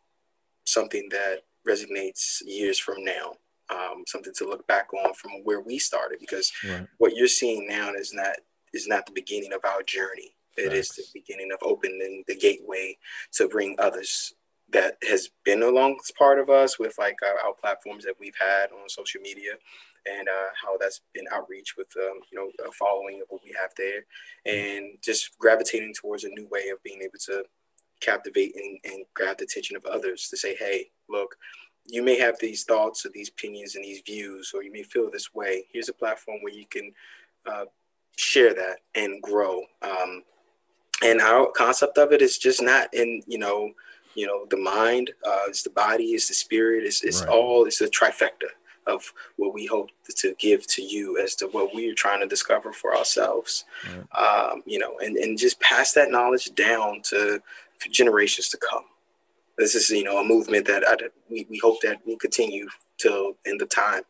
something 0.65 1.07
that 1.11 1.41
resonates 1.67 2.39
years 2.45 2.79
from 2.79 3.03
now. 3.03 3.33
Um, 3.69 4.03
something 4.05 4.33
to 4.37 4.45
look 4.45 4.67
back 4.67 4.93
on 4.93 5.13
from 5.15 5.31
where 5.43 5.59
we 5.59 5.79
started, 5.79 6.19
because 6.19 6.51
right. 6.69 6.87
what 6.99 7.15
you're 7.15 7.27
seeing 7.27 7.67
now 7.67 7.93
is 7.93 8.13
not 8.13 8.35
is 8.73 8.87
not 8.87 9.05
the 9.05 9.11
beginning 9.11 9.53
of 9.53 9.65
our 9.65 9.81
journey. 9.81 10.35
It 10.57 10.71
is 10.71 10.87
the 10.89 11.03
beginning 11.13 11.51
of 11.51 11.59
opening 11.63 12.23
the 12.27 12.35
gateway 12.35 12.97
to 13.33 13.49
bring 13.49 13.75
others 13.77 14.33
that 14.69 14.97
has 15.07 15.29
been 15.43 15.63
along 15.63 15.97
as 16.01 16.11
part 16.17 16.39
of 16.39 16.49
us 16.49 16.79
with 16.79 16.95
like 16.97 17.17
our, 17.23 17.47
our 17.47 17.53
platforms 17.53 18.03
that 18.05 18.15
we've 18.19 18.37
had 18.39 18.71
on 18.71 18.87
social 18.87 19.21
media 19.21 19.53
and 20.05 20.27
uh, 20.27 20.49
how 20.61 20.77
that's 20.77 21.01
been 21.13 21.25
outreach 21.31 21.75
with 21.77 21.87
um, 21.97 22.19
you 22.31 22.37
know 22.37 22.51
a 22.67 22.71
following 22.71 23.21
of 23.21 23.27
what 23.29 23.41
we 23.43 23.53
have 23.59 23.71
there, 23.77 24.05
and 24.45 24.97
just 25.01 25.37
gravitating 25.37 25.93
towards 25.93 26.23
a 26.23 26.29
new 26.29 26.47
way 26.51 26.69
of 26.69 26.81
being 26.83 27.01
able 27.01 27.19
to 27.25 27.43
captivate 28.01 28.55
and, 28.55 28.79
and 28.83 29.05
grab 29.13 29.37
the 29.37 29.45
attention 29.45 29.75
of 29.75 29.85
others 29.85 30.27
to 30.29 30.37
say, 30.37 30.55
hey, 30.55 30.89
look, 31.09 31.35
you 31.87 32.03
may 32.03 32.19
have 32.19 32.37
these 32.39 32.63
thoughts 32.63 33.05
or 33.05 33.09
these 33.09 33.29
opinions 33.29 33.75
and 33.75 33.83
these 33.83 34.01
views, 34.05 34.51
or 34.53 34.63
you 34.63 34.71
may 34.71 34.83
feel 34.83 35.09
this 35.09 35.33
way. 35.33 35.65
Here's 35.71 35.89
a 35.89 35.93
platform 35.93 36.39
where 36.41 36.53
you 36.53 36.65
can 36.65 36.91
uh, 37.45 37.65
share 38.17 38.53
that 38.53 38.79
and 38.95 39.21
grow. 39.21 39.61
Um, 39.81 40.23
and 41.03 41.21
our 41.21 41.51
concept 41.51 41.97
of 41.97 42.11
it 42.11 42.21
is 42.21 42.37
just 42.37 42.61
not 42.61 42.93
in 42.93 43.21
you 43.27 43.37
know 43.37 43.71
you 44.15 44.25
know 44.25 44.45
the 44.49 44.57
mind 44.57 45.11
uh, 45.27 45.43
it's 45.47 45.63
the 45.63 45.69
body 45.69 46.05
it's 46.05 46.27
the 46.27 46.33
spirit 46.33 46.85
it's, 46.85 47.03
it's 47.03 47.21
right. 47.21 47.29
all 47.29 47.65
it's 47.65 47.81
a 47.81 47.87
trifecta 47.87 48.47
of 48.87 49.13
what 49.37 49.53
we 49.53 49.65
hope 49.65 49.89
to 50.15 50.35
give 50.37 50.67
to 50.67 50.81
you 50.81 51.19
as 51.19 51.35
to 51.35 51.47
what 51.47 51.73
we're 51.73 51.95
trying 51.95 52.19
to 52.19 52.27
discover 52.27 52.71
for 52.71 52.95
ourselves. 52.95 53.65
Um, 54.17 54.63
you 54.65 54.79
know, 54.79 54.97
and, 54.99 55.17
and 55.17 55.37
just 55.37 55.59
pass 55.59 55.93
that 55.93 56.11
knowledge 56.11 56.53
down 56.55 57.01
to 57.05 57.41
generations 57.91 58.49
to 58.49 58.57
come. 58.57 58.83
This 59.57 59.75
is, 59.75 59.89
you 59.89 60.03
know, 60.03 60.19
a 60.19 60.23
movement 60.23 60.67
that 60.67 60.83
I, 60.87 60.95
we, 61.29 61.47
we 61.49 61.59
hope 61.59 61.81
that 61.81 62.05
will 62.05 62.17
continue 62.17 62.67
till 62.97 63.37
end 63.45 63.61
of 63.61 63.69
time 63.69 64.03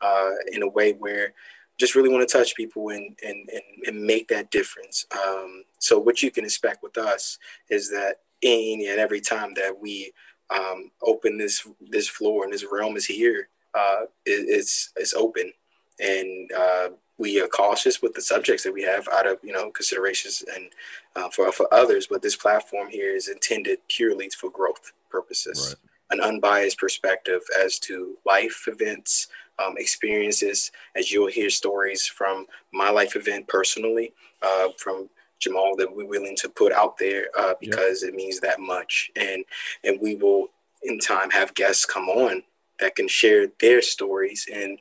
uh, 0.00 0.30
in 0.52 0.62
a 0.62 0.68
way 0.68 0.92
where 0.92 1.34
just 1.78 1.94
really 1.94 2.08
want 2.08 2.28
to 2.28 2.38
touch 2.38 2.56
people 2.56 2.88
and 2.90 3.16
and 3.24 3.48
and, 3.48 3.62
and 3.86 4.02
make 4.02 4.28
that 4.28 4.50
difference. 4.50 5.06
Um, 5.12 5.62
so 5.78 5.98
what 5.98 6.22
you 6.22 6.30
can 6.30 6.44
expect 6.44 6.82
with 6.82 6.98
us 6.98 7.38
is 7.70 7.88
that 7.90 8.16
any 8.42 8.88
and 8.88 8.98
every 8.98 9.20
time 9.20 9.54
that 9.54 9.72
we 9.80 10.12
um, 10.50 10.90
open 11.02 11.38
this 11.38 11.66
this 11.90 12.08
floor 12.08 12.44
and 12.44 12.52
this 12.52 12.66
realm 12.70 12.96
is 12.96 13.06
here, 13.06 13.48
uh, 13.74 14.02
it, 14.24 14.46
it's 14.48 14.92
it's 14.96 15.14
open, 15.14 15.52
and 16.00 16.50
uh, 16.52 16.88
we 17.18 17.40
are 17.40 17.48
cautious 17.48 18.00
with 18.00 18.14
the 18.14 18.22
subjects 18.22 18.62
that 18.62 18.72
we 18.72 18.82
have 18.82 19.08
out 19.12 19.26
of 19.26 19.38
you 19.42 19.52
know 19.52 19.70
considerations 19.70 20.44
and 20.54 20.70
uh, 21.16 21.28
for 21.30 21.50
for 21.52 21.72
others. 21.72 22.06
But 22.08 22.22
this 22.22 22.36
platform 22.36 22.88
here 22.88 23.14
is 23.14 23.28
intended 23.28 23.78
purely 23.88 24.30
for 24.30 24.50
growth 24.50 24.92
purposes, 25.10 25.76
right. 26.10 26.18
an 26.18 26.24
unbiased 26.24 26.78
perspective 26.78 27.40
as 27.62 27.78
to 27.80 28.16
life 28.24 28.64
events, 28.68 29.28
um, 29.58 29.74
experiences. 29.76 30.70
As 30.96 31.12
you'll 31.12 31.28
hear 31.28 31.50
stories 31.50 32.06
from 32.06 32.46
my 32.72 32.90
life 32.90 33.16
event 33.16 33.48
personally, 33.48 34.12
uh, 34.42 34.68
from 34.78 35.10
Jamal 35.40 35.76
that 35.76 35.94
we're 35.94 36.06
willing 36.06 36.36
to 36.36 36.48
put 36.48 36.72
out 36.72 36.98
there 36.98 37.26
uh, 37.38 37.54
because 37.60 38.02
yep. 38.02 38.12
it 38.12 38.16
means 38.16 38.40
that 38.40 38.60
much, 38.60 39.10
and 39.16 39.44
and 39.84 40.00
we 40.00 40.14
will 40.14 40.48
in 40.84 40.98
time 40.98 41.30
have 41.30 41.54
guests 41.54 41.84
come 41.84 42.08
on 42.08 42.42
that 42.80 42.96
can 42.96 43.08
share 43.08 43.48
their 43.60 43.82
stories 43.82 44.46
and 44.52 44.78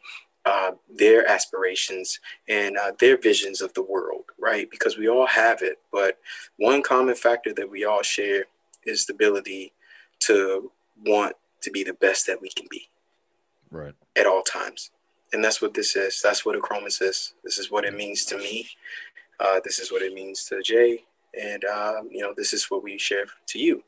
uh, 0.48 0.72
their 0.90 1.30
aspirations 1.30 2.20
and 2.48 2.78
uh, 2.78 2.94
their 3.00 3.18
visions 3.18 3.62
of 3.62 3.74
the 3.74 3.84
world, 3.84 4.24
right? 4.40 4.72
Because 4.72 4.98
we 4.98 5.10
all 5.10 5.28
have 5.28 5.62
it, 5.62 5.80
but 5.92 6.20
one 6.58 6.82
common 6.82 7.16
factor 7.16 7.54
that 7.54 7.70
we 7.70 7.84
all 7.84 8.02
share 8.02 8.46
is 8.86 9.06
the 9.06 9.14
ability 9.14 9.74
to 10.20 10.72
want 11.06 11.36
to 11.62 11.70
be 11.70 11.84
the 11.84 11.94
best 11.94 12.26
that 12.28 12.42
we 12.42 12.50
can 12.50 12.66
be, 12.70 12.90
right, 13.72 13.94
at 14.16 14.26
all 14.26 14.42
times. 14.42 14.92
And 15.34 15.44
that's 15.44 15.62
what 15.62 15.74
this 15.74 15.98
is. 15.98 16.22
That's 16.22 16.46
what 16.46 16.58
Achromous 16.58 17.02
is. 17.02 17.34
This 17.44 17.58
is 17.58 17.70
what 17.70 17.84
it 17.84 17.94
means 17.94 18.24
to 18.26 18.38
me. 18.38 18.70
Uh, 19.42 19.60
this 19.66 19.80
is 19.80 19.92
what 19.92 20.02
it 20.02 20.14
means 20.14 20.46
to 20.46 20.62
Jay, 20.62 21.04
and 21.40 21.66
um, 21.66 22.08
you 22.10 22.22
know, 22.22 22.34
this 22.36 22.54
is 22.54 22.72
what 22.72 22.84
we 22.84 22.98
share 22.98 23.26
to 23.48 23.60
you. 23.60 23.84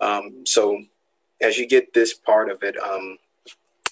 Um, 0.00 0.44
so, 0.46 0.80
as 1.40 1.58
you 1.58 1.66
get 1.66 1.92
this 1.92 2.14
part 2.14 2.48
of 2.48 2.62
it, 2.62 2.76
um, 2.78 3.18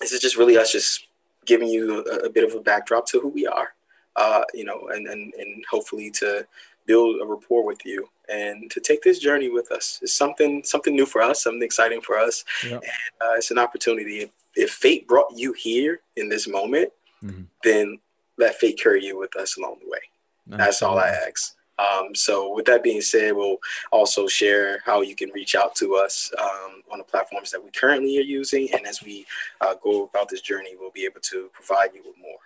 this 0.01 0.13
is 0.13 0.21
just 0.21 0.37
really 0.37 0.57
us 0.57 0.73
just 0.73 1.07
giving 1.45 1.69
you 1.69 2.05
a, 2.05 2.27
a 2.27 2.31
bit 2.31 2.45
of 2.45 2.55
a 2.55 2.61
backdrop 2.61 3.07
to 3.07 3.21
who 3.21 3.29
we 3.29 3.47
are, 3.47 3.75
uh, 4.17 4.43
you 4.53 4.65
know, 4.65 4.89
and, 4.89 5.07
and, 5.07 5.33
and 5.35 5.65
hopefully 5.71 6.11
to 6.11 6.47
build 6.87 7.21
a 7.21 7.27
rapport 7.27 7.65
with 7.65 7.85
you 7.85 8.09
and 8.29 8.71
to 8.71 8.81
take 8.81 9.03
this 9.03 9.19
journey 9.19 9.49
with 9.49 9.71
us. 9.73 9.99
It's 10.03 10.13
something 10.13 10.63
something 10.65 10.95
new 10.95 11.07
for 11.07 11.23
us, 11.23 11.45
something 11.45 11.63
exciting 11.63 12.01
for 12.01 12.19
us, 12.19 12.45
yep. 12.65 12.73
and 12.73 12.83
uh, 13.21 13.35
it's 13.37 13.51
an 13.51 13.59
opportunity. 13.59 14.21
If, 14.21 14.31
if, 14.55 14.71
fate 14.71 15.07
brought 15.07 15.33
you 15.35 15.53
here 15.53 16.01
in 16.17 16.29
this 16.29 16.49
moment, 16.49 16.93
mm-hmm. 17.23 17.43
then 17.63 17.99
let 18.39 18.57
fate 18.57 18.79
carry 18.83 19.05
you 19.05 19.19
with 19.19 19.37
us 19.37 19.57
along 19.57 19.77
the 19.83 19.91
way. 19.91 19.99
That's 20.47 20.83
all 20.83 20.99
I 20.99 21.09
ask. 21.09 21.57
Um, 21.79 22.15
so 22.15 22.55
with 22.55 22.67
that 22.67 22.83
being 22.83 23.01
said, 23.01 23.35
we'll 23.35 23.59
also 23.93 24.27
share 24.27 24.81
how 24.85 25.03
you 25.03 25.15
can 25.15 25.31
reach 25.31 25.55
out 25.55 25.75
to 25.77 25.95
us 25.97 26.33
um, 26.41 26.83
on 26.91 26.99
the 26.99 27.05
platforms 27.05 27.51
that 27.51 27.63
we 27.63 27.71
currently 27.71 28.19
are 28.19 28.23
using. 28.23 28.69
And 28.73 28.87
as 28.87 29.03
we 29.03 29.27
uh, 29.61 29.75
go 29.83 30.05
about 30.05 30.29
this 30.29 30.41
journey, 30.41 30.71
we'll 30.79 30.91
be 30.91 31.05
able 31.05 31.21
to 31.23 31.51
provide 31.53 31.91
you 31.95 32.03
with 32.05 32.17
more. 32.19 32.39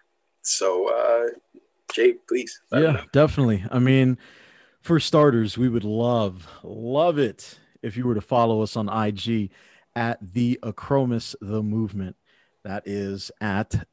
So 0.43 0.89
uh, 0.89 1.61
Jay, 1.93 2.15
please. 2.29 2.61
Yeah, 2.73 3.03
definitely. 3.13 3.65
I 3.71 3.79
mean, 3.79 4.19
for 4.81 5.01
starters, 5.01 5.59
we 5.59 5.69
would 5.69 5.85
love, 5.85 6.47
love 6.63 7.19
it 7.19 7.59
if 7.83 7.97
you 7.97 8.07
were 8.07 8.15
to 8.15 8.21
follow 8.21 8.63
us 8.63 8.77
on 8.77 8.89
IG 8.89 9.51
at 9.95 10.19
the 10.21 10.59
Achromous 10.63 11.35
the 11.41 11.63
Movement. 11.63 12.17
That 12.65 12.83
is 12.87 13.31
at 13.41 13.87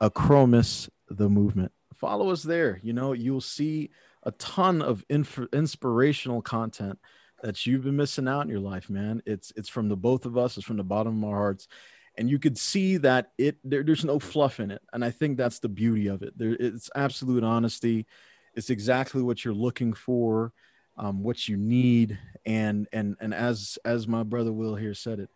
Achromous 0.00 0.88
the 1.08 1.28
Movement. 1.28 1.72
Follow 1.94 2.30
us 2.30 2.42
there. 2.42 2.80
You 2.82 2.92
know, 2.92 3.12
you'll 3.12 3.40
see 3.40 3.90
a 4.24 4.32
ton 4.32 4.82
of 4.82 5.04
inf- 5.08 5.48
inspirational 5.52 6.42
content 6.42 6.98
that 7.42 7.66
you've 7.66 7.84
been 7.84 7.96
missing 7.96 8.26
out 8.26 8.42
in 8.42 8.48
your 8.48 8.60
life, 8.60 8.88
man. 8.88 9.22
It's 9.26 9.52
it's 9.56 9.68
from 9.68 9.88
the 9.88 9.96
both 9.96 10.24
of 10.24 10.36
us. 10.36 10.56
It's 10.56 10.66
from 10.66 10.78
the 10.78 10.84
bottom 10.84 11.22
of 11.22 11.30
our 11.30 11.36
hearts, 11.36 11.68
and 12.16 12.30
you 12.30 12.38
could 12.38 12.56
see 12.56 12.96
that 12.98 13.32
it 13.38 13.58
there, 13.64 13.82
there's 13.82 14.04
no 14.04 14.18
fluff 14.18 14.60
in 14.60 14.70
it, 14.70 14.82
and 14.92 15.04
I 15.04 15.10
think 15.10 15.36
that's 15.36 15.58
the 15.58 15.68
beauty 15.68 16.06
of 16.06 16.22
it. 16.22 16.36
There, 16.38 16.56
it's 16.58 16.90
absolute 16.94 17.44
honesty. 17.44 18.06
It's 18.54 18.70
exactly 18.70 19.20
what 19.20 19.44
you're 19.44 19.52
looking 19.52 19.92
for, 19.92 20.52
um, 20.96 21.22
what 21.22 21.48
you 21.48 21.56
need, 21.56 22.18
and 22.46 22.88
and 22.92 23.16
and 23.20 23.34
as 23.34 23.78
as 23.84 24.08
my 24.08 24.22
brother 24.22 24.52
Will 24.52 24.74
here 24.74 24.94
said 24.94 25.18
it, 25.18 25.28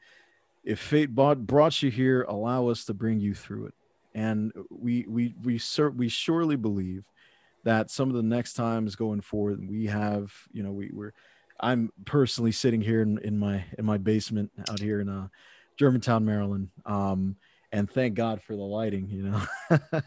if 0.64 0.80
fate 0.80 1.14
brought 1.14 1.46
brought 1.46 1.82
you 1.82 1.90
here, 1.90 2.22
allow 2.22 2.68
us 2.68 2.86
to 2.86 2.94
bring 2.94 3.20
you 3.20 3.34
through 3.34 3.66
it, 3.66 3.74
and 4.14 4.52
we 4.70 5.04
we 5.06 5.34
we 5.42 5.58
sur- 5.58 5.90
we 5.90 6.08
surely 6.08 6.56
believe 6.56 7.04
that 7.68 7.90
some 7.90 8.08
of 8.08 8.14
the 8.14 8.22
next 8.22 8.54
times 8.54 8.96
going 8.96 9.20
forward, 9.20 9.68
we 9.68 9.84
have, 9.84 10.32
you 10.52 10.62
know, 10.62 10.72
we, 10.72 10.88
we're, 10.90 11.12
I'm 11.60 11.92
personally 12.06 12.50
sitting 12.50 12.80
here 12.80 13.02
in, 13.02 13.18
in 13.18 13.38
my 13.38 13.62
in 13.76 13.84
my 13.84 13.98
basement 13.98 14.50
out 14.70 14.80
here 14.80 15.00
in 15.00 15.08
uh, 15.10 15.28
Germantown, 15.76 16.24
Maryland. 16.24 16.70
Um, 16.86 17.36
and 17.70 17.90
thank 17.90 18.14
God 18.14 18.40
for 18.40 18.56
the 18.56 18.62
lighting, 18.62 19.10
you 19.10 19.22
know. 19.24 19.42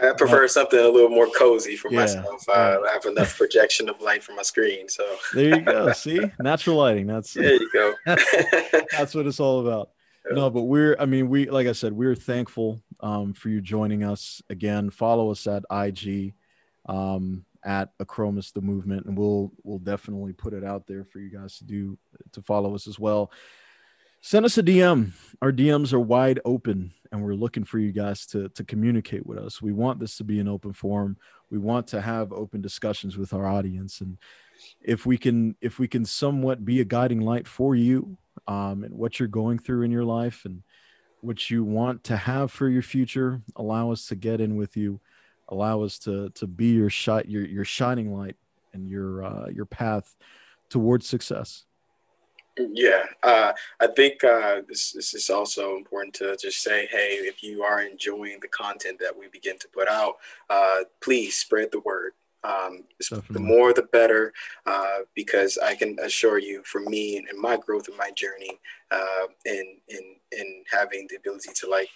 I 0.00 0.12
prefer 0.16 0.46
something 0.46 0.78
a 0.78 0.88
little 0.88 1.08
more 1.08 1.26
cozy 1.36 1.74
for 1.74 1.90
yeah, 1.90 2.00
myself. 2.00 2.48
Uh, 2.48 2.78
I 2.88 2.92
have 2.92 3.06
enough 3.06 3.36
projection 3.36 3.88
of 3.88 4.00
light 4.00 4.22
from 4.22 4.36
my 4.36 4.42
screen, 4.42 4.88
so 4.88 5.04
there 5.34 5.56
you 5.56 5.62
go. 5.62 5.92
See, 5.92 6.20
natural 6.38 6.76
lighting. 6.76 7.08
That's 7.08 7.34
there 7.34 7.54
you 7.54 7.70
go. 7.72 7.94
that's 8.06 9.16
what 9.16 9.26
it's 9.26 9.40
all 9.40 9.66
about. 9.66 9.90
No, 10.30 10.48
but 10.48 10.62
we're. 10.62 10.94
I 11.00 11.06
mean, 11.06 11.28
we 11.28 11.50
like 11.50 11.66
I 11.66 11.72
said, 11.72 11.92
we're 11.92 12.14
thankful 12.14 12.80
um, 13.00 13.32
for 13.32 13.48
you 13.48 13.60
joining 13.60 14.04
us 14.04 14.40
again. 14.48 14.90
Follow 14.90 15.32
us 15.32 15.48
at 15.48 15.64
IG 15.72 16.34
um, 16.86 17.44
at 17.64 17.96
Achromous 17.98 18.52
the 18.52 18.60
movement, 18.60 19.06
and 19.06 19.16
we'll 19.16 19.52
we'll 19.62 19.78
definitely 19.78 20.32
put 20.32 20.52
it 20.52 20.64
out 20.64 20.86
there 20.86 21.04
for 21.04 21.20
you 21.20 21.30
guys 21.30 21.58
to 21.58 21.64
do 21.64 21.98
to 22.32 22.42
follow 22.42 22.74
us 22.74 22.86
as 22.86 22.98
well. 22.98 23.30
Send 24.20 24.46
us 24.46 24.56
a 24.56 24.62
DM. 24.62 25.12
Our 25.40 25.52
DMs 25.52 25.92
are 25.92 26.00
wide 26.00 26.40
open, 26.44 26.92
and 27.10 27.22
we're 27.22 27.34
looking 27.34 27.64
for 27.64 27.78
you 27.78 27.92
guys 27.92 28.26
to 28.26 28.48
to 28.50 28.64
communicate 28.64 29.26
with 29.26 29.38
us. 29.38 29.62
We 29.62 29.72
want 29.72 30.00
this 30.00 30.16
to 30.18 30.24
be 30.24 30.40
an 30.40 30.48
open 30.48 30.72
forum. 30.72 31.16
We 31.50 31.58
want 31.58 31.86
to 31.88 32.00
have 32.00 32.32
open 32.32 32.60
discussions 32.60 33.16
with 33.16 33.32
our 33.32 33.46
audience, 33.46 34.00
and 34.00 34.18
if 34.80 35.06
we 35.06 35.18
can 35.18 35.56
if 35.60 35.78
we 35.78 35.88
can 35.88 36.04
somewhat 36.04 36.64
be 36.64 36.80
a 36.80 36.84
guiding 36.84 37.20
light 37.20 37.46
for 37.46 37.74
you 37.74 38.16
um, 38.46 38.84
and 38.84 38.94
what 38.94 39.18
you're 39.18 39.28
going 39.28 39.58
through 39.58 39.82
in 39.82 39.90
your 39.90 40.04
life 40.04 40.44
and 40.44 40.62
what 41.20 41.50
you 41.50 41.62
want 41.62 42.02
to 42.04 42.16
have 42.16 42.50
for 42.50 42.68
your 42.68 42.82
future, 42.82 43.40
allow 43.54 43.92
us 43.92 44.06
to 44.06 44.16
get 44.16 44.40
in 44.40 44.56
with 44.56 44.76
you 44.76 45.00
allow 45.52 45.82
us 45.82 45.98
to 45.98 46.30
to 46.30 46.46
be 46.46 46.68
your 46.72 46.90
shot 46.90 47.28
your 47.28 47.44
your 47.44 47.64
shining 47.64 48.16
light 48.16 48.36
and 48.72 48.88
your 48.88 49.22
uh, 49.22 49.48
your 49.48 49.66
path 49.66 50.16
towards 50.70 51.06
success. 51.06 51.64
Yeah 52.58 53.04
uh, 53.22 53.52
i 53.80 53.86
think 53.86 54.22
uh, 54.24 54.60
this, 54.68 54.92
this 54.92 55.14
is 55.14 55.30
also 55.30 55.74
important 55.74 56.12
to 56.14 56.36
just 56.36 56.62
say 56.62 56.86
hey 56.90 57.14
if 57.20 57.42
you 57.42 57.62
are 57.62 57.80
enjoying 57.80 58.40
the 58.40 58.48
content 58.48 58.98
that 59.00 59.16
we 59.16 59.28
begin 59.28 59.58
to 59.58 59.68
put 59.68 59.88
out 59.88 60.16
uh, 60.50 60.80
please 61.00 61.36
spread 61.36 61.70
the 61.72 61.80
word. 61.80 62.12
Um, 62.44 62.84
the 63.30 63.38
more 63.38 63.72
the 63.72 63.84
better 63.84 64.32
uh, 64.66 64.98
because 65.14 65.58
i 65.58 65.74
can 65.76 65.96
assure 66.00 66.38
you 66.38 66.62
for 66.64 66.80
me 66.80 67.16
and, 67.16 67.28
and 67.28 67.38
my 67.38 67.56
growth 67.56 67.88
in 67.88 67.96
my 67.96 68.10
journey 68.10 68.58
uh, 68.90 69.26
and 69.46 69.68
in 69.88 70.04
in 70.32 70.64
having 70.70 71.06
the 71.08 71.16
ability 71.16 71.52
to 71.54 71.70
like 71.70 71.88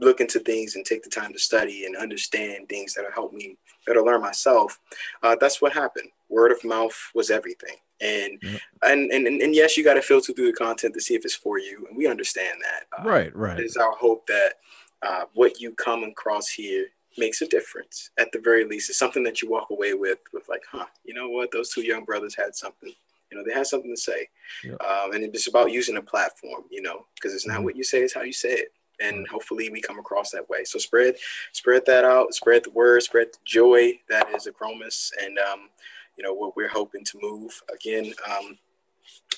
look 0.00 0.20
into 0.20 0.38
things 0.40 0.76
and 0.76 0.84
take 0.84 1.02
the 1.02 1.10
time 1.10 1.32
to 1.32 1.38
study 1.38 1.84
and 1.84 1.96
understand 1.96 2.68
things 2.68 2.94
that'll 2.94 3.12
help 3.12 3.32
me 3.32 3.56
better 3.86 4.02
learn 4.02 4.20
myself, 4.20 4.78
uh, 5.22 5.36
that's 5.40 5.60
what 5.60 5.72
happened. 5.72 6.08
Word 6.28 6.52
of 6.52 6.64
mouth 6.64 6.96
was 7.14 7.30
everything. 7.30 7.76
And, 8.00 8.42
and, 8.82 9.10
and, 9.12 9.26
and 9.26 9.54
yes, 9.54 9.76
you 9.76 9.84
got 9.84 9.94
to 9.94 10.02
filter 10.02 10.32
through 10.32 10.46
the 10.46 10.56
content 10.56 10.94
to 10.94 11.00
see 11.00 11.14
if 11.14 11.24
it's 11.24 11.34
for 11.34 11.58
you. 11.58 11.86
And 11.88 11.96
we 11.96 12.06
understand 12.06 12.58
that. 12.62 13.00
Uh, 13.00 13.08
right, 13.08 13.36
right. 13.36 13.58
It 13.58 13.64
is 13.64 13.76
our 13.76 13.92
hope 13.92 14.26
that 14.26 14.54
uh, 15.02 15.24
what 15.34 15.60
you 15.60 15.72
come 15.74 16.02
across 16.04 16.48
here 16.48 16.86
makes 17.18 17.42
a 17.42 17.46
difference 17.46 18.10
at 18.18 18.32
the 18.32 18.40
very 18.40 18.64
least. 18.64 18.90
It's 18.90 18.98
something 18.98 19.22
that 19.24 19.42
you 19.42 19.50
walk 19.50 19.70
away 19.70 19.94
with, 19.94 20.18
with 20.32 20.48
like, 20.48 20.62
huh, 20.70 20.86
you 21.04 21.14
know 21.14 21.28
what? 21.28 21.52
Those 21.52 21.70
two 21.70 21.82
young 21.82 22.04
brothers 22.04 22.34
had 22.34 22.54
something. 22.54 22.92
You 23.30 23.38
know, 23.38 23.44
they 23.46 23.54
had 23.54 23.66
something 23.66 23.94
to 23.94 24.00
say. 24.00 24.28
Yeah. 24.64 24.74
Um, 24.74 25.12
and 25.12 25.24
it's 25.24 25.46
about 25.46 25.70
using 25.70 25.96
a 25.96 26.02
platform, 26.02 26.64
you 26.70 26.82
know, 26.82 27.06
because 27.14 27.34
it's 27.34 27.46
not 27.46 27.56
mm-hmm. 27.56 27.64
what 27.64 27.76
you 27.76 27.84
say, 27.84 28.00
it's 28.00 28.14
how 28.14 28.22
you 28.22 28.32
say 28.32 28.52
it 28.52 28.72
and 29.02 29.26
hopefully 29.28 29.68
we 29.70 29.80
come 29.80 29.98
across 29.98 30.30
that 30.30 30.48
way. 30.48 30.64
So 30.64 30.78
spread 30.78 31.16
spread 31.52 31.84
that 31.86 32.04
out, 32.04 32.34
spread 32.34 32.64
the 32.64 32.70
word, 32.70 33.02
spread 33.02 33.28
the 33.32 33.38
joy 33.44 33.98
that 34.08 34.28
is 34.34 34.46
Achromous, 34.46 35.10
and 35.22 35.38
um, 35.38 35.68
you 36.16 36.24
know 36.24 36.34
what 36.34 36.56
we're 36.56 36.68
hoping 36.68 37.04
to 37.04 37.18
move. 37.20 37.62
Again, 37.72 38.12
um, 38.30 38.58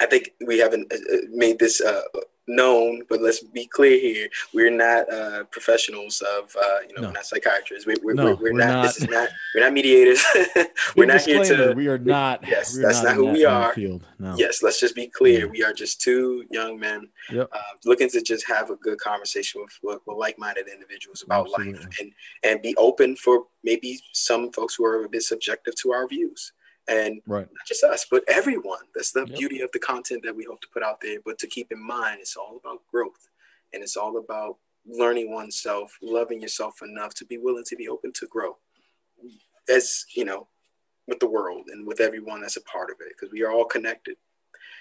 I 0.01 0.07
think 0.07 0.31
we 0.47 0.59
haven't 0.59 0.93
uh, 0.93 0.97
uh, 0.97 1.19
made 1.31 1.59
this 1.59 1.81
uh, 1.81 2.03
known, 2.47 3.03
but 3.09 3.21
let's 3.21 3.43
be 3.43 3.67
clear 3.67 3.99
here: 3.99 4.29
we're 4.53 4.71
not 4.71 5.13
uh, 5.13 5.45
professionals 5.45 6.23
of, 6.39 6.55
uh, 6.61 6.79
you 6.89 6.95
know, 6.95 7.03
no. 7.03 7.09
we're 7.09 7.15
not 7.15 7.27
psychiatrists. 7.27 7.87
We, 7.87 7.95
we're, 8.03 8.15
no, 8.15 8.27
we're, 8.27 8.35
we're, 8.35 8.43
we're 8.43 8.53
not, 8.53 8.69
not, 8.69 8.83
This 8.83 8.97
is 8.99 9.09
not. 9.09 9.29
We're 9.55 9.63
not 9.63 9.73
mediators. 9.73 10.25
we're 10.97 11.07
not 11.07 11.23
here 11.23 11.45
to. 11.45 11.75
We 11.75 11.89
are 11.89 11.99
not. 11.99 12.47
Yes, 12.47 12.77
that's 12.77 13.03
not, 13.03 13.11
not 13.11 13.15
who 13.17 13.27
we 13.27 13.45
are. 13.45 13.73
Field. 13.75 14.07
No. 14.19 14.35
Yes, 14.37 14.63
let's 14.63 14.81
just 14.81 14.95
be 14.95 15.07
clear. 15.07 15.47
Yeah. 15.47 15.51
We 15.51 15.65
are 15.65 15.73
just 15.73 16.01
two 16.01 16.45
young 16.51 16.79
men 16.79 17.09
yep. 17.31 17.49
uh, 17.53 17.59
looking 17.85 18.09
to 18.11 18.23
just 18.23 18.47
have 18.47 18.71
a 18.71 18.77
good 18.77 18.99
conversation 18.99 19.61
with, 19.63 19.79
with, 19.83 20.01
with 20.07 20.19
like-minded 20.19 20.69
individuals 20.69 21.23
about 21.23 21.47
Absolutely. 21.47 21.75
life 21.75 21.89
and 22.01 22.13
and 22.43 22.63
be 22.63 22.75
open 22.77 23.17
for 23.17 23.45
maybe 23.63 24.01
some 24.13 24.53
folks 24.53 24.75
who 24.75 24.85
are 24.85 25.05
a 25.05 25.09
bit 25.09 25.23
subjective 25.23 25.75
to 25.77 25.93
our 25.93 26.07
views 26.07 26.53
and 26.89 27.21
right. 27.27 27.47
not 27.47 27.67
just 27.67 27.85
us, 27.85 28.07
but 28.11 28.25
everyone. 28.29 28.85
That's 28.95 29.13
the 29.13 29.27
yep. 29.27 29.39
beauty 29.39 29.61
of 29.61 29.71
the 29.73 29.79
content 29.79 30.23
that 30.25 30.37
we 30.37 30.45
hope 30.45 30.61
to 30.63 30.69
put 30.73 30.83
out 30.83 31.01
there. 31.01 31.19
But 31.25 31.39
to 31.39 31.47
keep 31.47 31.73
in 31.73 31.83
mind, 31.83 32.19
it's 32.21 32.37
all 32.37 32.61
about 32.63 32.83
growth, 32.91 33.29
and 33.73 33.83
it's 33.83 33.97
all 33.97 34.19
about 34.19 34.57
learning 34.87 35.33
oneself, 35.33 35.97
loving 36.03 36.43
yourself 36.43 36.83
enough 36.83 37.15
to 37.15 37.25
be 37.25 37.39
willing 37.39 37.65
to 37.65 37.77
be 37.77 37.89
open 37.89 38.13
to 38.13 38.27
grow, 38.27 38.57
as 39.69 40.05
you 40.15 40.25
know, 40.25 40.47
with 41.07 41.21
the 41.21 41.29
world 41.29 41.65
and 41.69 41.87
with 41.87 42.01
everyone 42.01 42.43
that's 42.43 42.57
a 42.57 42.63
part 42.63 42.91
of 42.91 42.97
it, 43.01 43.15
because 43.19 43.33
we 43.33 43.43
are 43.43 43.53
all 43.53 43.65
connected. 43.65 44.17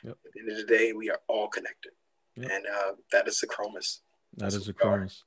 Yep. 0.03 0.17
At 0.25 0.31
the 0.33 0.39
end 0.41 0.51
of 0.51 0.57
the 0.57 0.77
day, 0.77 0.91
we 0.91 1.09
are 1.09 1.19
all 1.29 1.47
connected, 1.47 1.93
yep. 2.35 2.51
and 2.51 2.65
uh, 2.65 2.91
that 3.11 3.27
is 3.27 3.39
the 3.39 3.47
chromis. 3.47 3.99
That 4.35 4.45
that's 4.45 4.55
is 4.55 4.65
the 4.65 4.73
chromis. 4.73 5.23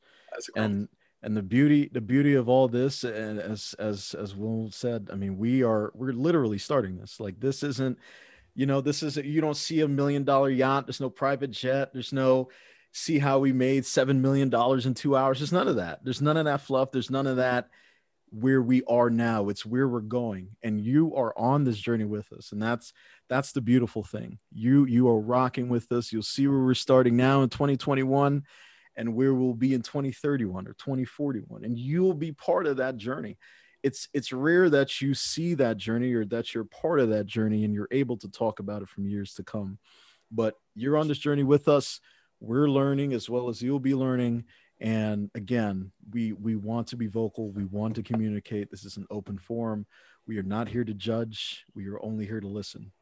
And 0.56 0.88
and 1.26 1.37
the 1.37 1.42
beauty 1.42 1.90
the 1.92 2.00
beauty 2.00 2.35
of 2.35 2.49
all 2.49 2.68
this 2.68 3.04
and 3.04 3.38
as 3.38 3.75
as 3.78 4.14
as 4.18 4.35
will 4.35 4.71
said 4.71 5.11
i 5.12 5.16
mean 5.16 5.37
we 5.37 5.62
are 5.62 5.92
we're 5.95 6.12
literally 6.12 6.59
starting 6.59 6.97
this. 6.97 7.21
Like 7.21 7.38
this 7.38 7.62
isn't 7.62 7.99
you 8.54 8.64
know 8.64 8.80
this 8.80 9.02
is 9.02 9.16
you 9.18 9.42
don't 9.42 9.56
see 9.56 9.80
a 9.80 9.88
million 9.88 10.25
dollar 10.25 10.49
yacht 10.49 10.87
there's 10.87 11.00
no 11.00 11.11
private 11.11 11.50
jet 11.50 11.92
there's 11.92 12.12
no 12.12 12.49
see 12.97 13.18
how 13.18 13.38
we 13.38 13.52
made 13.52 13.85
seven 13.85 14.23
million 14.23 14.49
dollars 14.49 14.87
in 14.87 14.95
two 14.95 15.16
hours. 15.16 15.38
There's 15.38 15.52
none 15.52 15.68
of 15.68 15.76
that. 15.76 16.02
There's 16.02 16.23
none 16.23 16.38
of 16.38 16.47
that 16.47 16.62
fluff. 16.62 16.90
There's 16.90 17.11
none 17.11 17.26
of 17.26 17.37
that 17.37 17.68
where 18.30 18.62
we 18.62 18.83
are 18.88 19.11
now. 19.11 19.50
It's 19.50 19.66
where 19.66 19.87
we're 19.87 20.00
going. 20.00 20.49
And 20.62 20.80
you 20.80 21.14
are 21.14 21.38
on 21.38 21.64
this 21.64 21.76
journey 21.76 22.06
with 22.06 22.33
us. 22.33 22.52
And 22.52 22.62
that's 22.62 22.95
that's 23.28 23.52
the 23.52 23.61
beautiful 23.61 24.02
thing. 24.02 24.38
You 24.50 24.87
you 24.87 25.09
are 25.09 25.21
rocking 25.21 25.68
with 25.68 25.92
us. 25.92 26.11
You'll 26.11 26.23
see 26.23 26.49
where 26.49 26.59
we're 26.59 26.75
starting 26.75 27.16
now 27.16 27.42
in 27.42 27.50
2021 27.50 28.45
and 28.97 29.15
where 29.15 29.35
we'll 29.35 29.55
be 29.55 29.75
in 29.75 29.83
2031 29.83 30.67
or 30.67 30.73
2041 30.75 31.65
and 31.65 31.79
you'll 31.79 32.15
be 32.15 32.33
part 32.33 32.67
of 32.67 32.79
that 32.79 32.97
journey. 32.97 33.37
It's 33.83 34.09
it's 34.15 34.33
rare 34.33 34.69
that 34.71 35.00
you 35.00 35.15
see 35.15 35.55
that 35.55 35.76
journey 35.76 36.12
or 36.15 36.25
that 36.26 36.55
you're 36.55 36.65
part 36.65 37.00
of 37.00 37.11
that 37.11 37.26
journey 37.26 37.65
and 37.65 37.75
you're 37.75 37.88
able 37.91 38.17
to 38.19 38.29
talk 38.29 38.59
about 38.59 38.83
it 38.83 38.88
from 38.88 39.07
years 39.07 39.35
to 39.35 39.45
come. 39.45 39.79
But 40.33 40.55
you're 40.75 40.97
on 40.97 41.09
this 41.09 41.19
journey 41.19 41.45
with 41.45 41.69
us. 41.69 42.00
We're 42.41 42.69
learning 42.69 43.12
as 43.12 43.31
well 43.31 43.49
as 43.49 43.62
you'll 43.62 43.81
be 43.81 43.95
learning. 43.95 44.45
And 44.81 45.31
again 45.35 45.93
we 46.12 46.33
we 46.33 46.57
want 46.57 46.88
to 46.88 46.97
be 46.97 47.07
vocal. 47.07 47.53
We 47.53 47.65
want 47.65 47.95
to 47.97 48.03
communicate. 48.03 48.71
This 48.71 48.85
is 48.85 48.97
an 48.97 49.07
open 49.11 49.38
forum. 49.38 49.87
We 50.26 50.38
are 50.38 50.43
not 50.43 50.69
here 50.69 50.85
to 50.85 50.95
judge. 50.95 51.65
We 51.75 51.87
are 51.88 52.03
only 52.03 52.26
here 52.26 52.41
to 52.41 52.49
listen 52.49 52.93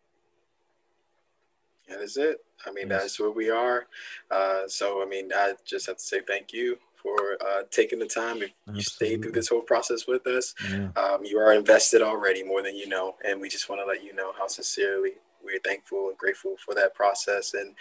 that 1.89 2.01
is 2.01 2.17
it. 2.17 2.39
I 2.67 2.73
mean, 2.73 2.89
yes. 2.89 3.03
that's 3.03 3.21
where 3.21 3.31
we 3.31 3.51
are. 3.51 3.87
Uh, 4.31 4.63
so, 4.67 5.03
I 5.03 5.07
mean, 5.07 5.31
I 5.35 5.55
just 5.65 5.87
have 5.87 5.99
to 5.99 6.03
say 6.03 6.21
thank 6.27 6.53
you 6.53 6.79
for 7.03 7.37
uh, 7.41 7.63
taking 7.71 7.99
the 7.99 8.07
time. 8.07 8.43
If 8.43 8.51
you 8.73 8.81
stayed 8.81 9.23
through 9.23 9.33
this 9.33 9.49
whole 9.49 9.61
process 9.61 10.07
with 10.07 10.27
us, 10.27 10.55
yeah. 10.71 10.89
um, 10.97 11.25
you 11.25 11.39
are 11.39 11.53
invested 11.53 12.01
already 12.01 12.43
more 12.43 12.63
than 12.63 12.75
you 12.75 12.89
know. 12.89 13.17
And 13.27 13.41
we 13.41 13.49
just 13.49 13.69
want 13.69 13.83
to 13.83 13.87
let 13.87 14.03
you 14.03 14.15
know 14.15 14.33
how 14.39 14.47
sincerely 14.47 15.13
we're 15.45 15.61
thankful 15.61 16.09
and 16.09 16.17
grateful 16.17 16.57
for 16.65 16.75
that 16.75 16.95
process 16.95 17.53
and 17.53 17.75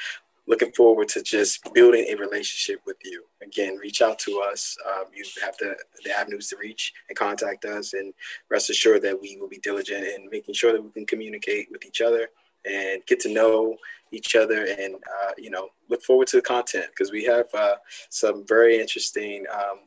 looking 0.45 0.73
forward 0.73 1.07
to 1.07 1.23
just 1.23 1.73
building 1.73 2.05
a 2.09 2.15
relationship 2.15 2.81
with 2.85 2.97
you. 3.05 3.23
Again, 3.41 3.77
reach 3.77 4.01
out 4.01 4.19
to 4.19 4.45
us. 4.51 4.77
Um, 4.85 5.05
you 5.15 5.23
have 5.41 5.55
the, 5.57 5.77
the 6.03 6.11
avenues 6.11 6.49
to 6.49 6.57
reach 6.57 6.91
and 7.07 7.17
contact 7.17 7.63
us, 7.63 7.93
and 7.93 8.13
rest 8.49 8.69
assured 8.69 9.03
that 9.03 9.21
we 9.21 9.37
will 9.39 9.47
be 9.47 9.59
diligent 9.59 10.03
in 10.03 10.29
making 10.29 10.53
sure 10.55 10.73
that 10.73 10.83
we 10.83 10.91
can 10.91 11.05
communicate 11.05 11.69
with 11.71 11.85
each 11.85 12.01
other 12.01 12.27
and 12.65 13.05
get 13.05 13.19
to 13.21 13.33
know 13.33 13.77
each 14.11 14.35
other 14.35 14.65
and 14.65 14.95
uh, 14.95 15.31
you 15.37 15.49
know 15.49 15.69
look 15.89 16.03
forward 16.03 16.27
to 16.27 16.37
the 16.37 16.41
content 16.41 16.85
because 16.89 17.11
we 17.11 17.23
have 17.23 17.47
uh, 17.53 17.75
some 18.09 18.45
very 18.47 18.79
interesting 18.79 19.45
um, 19.53 19.79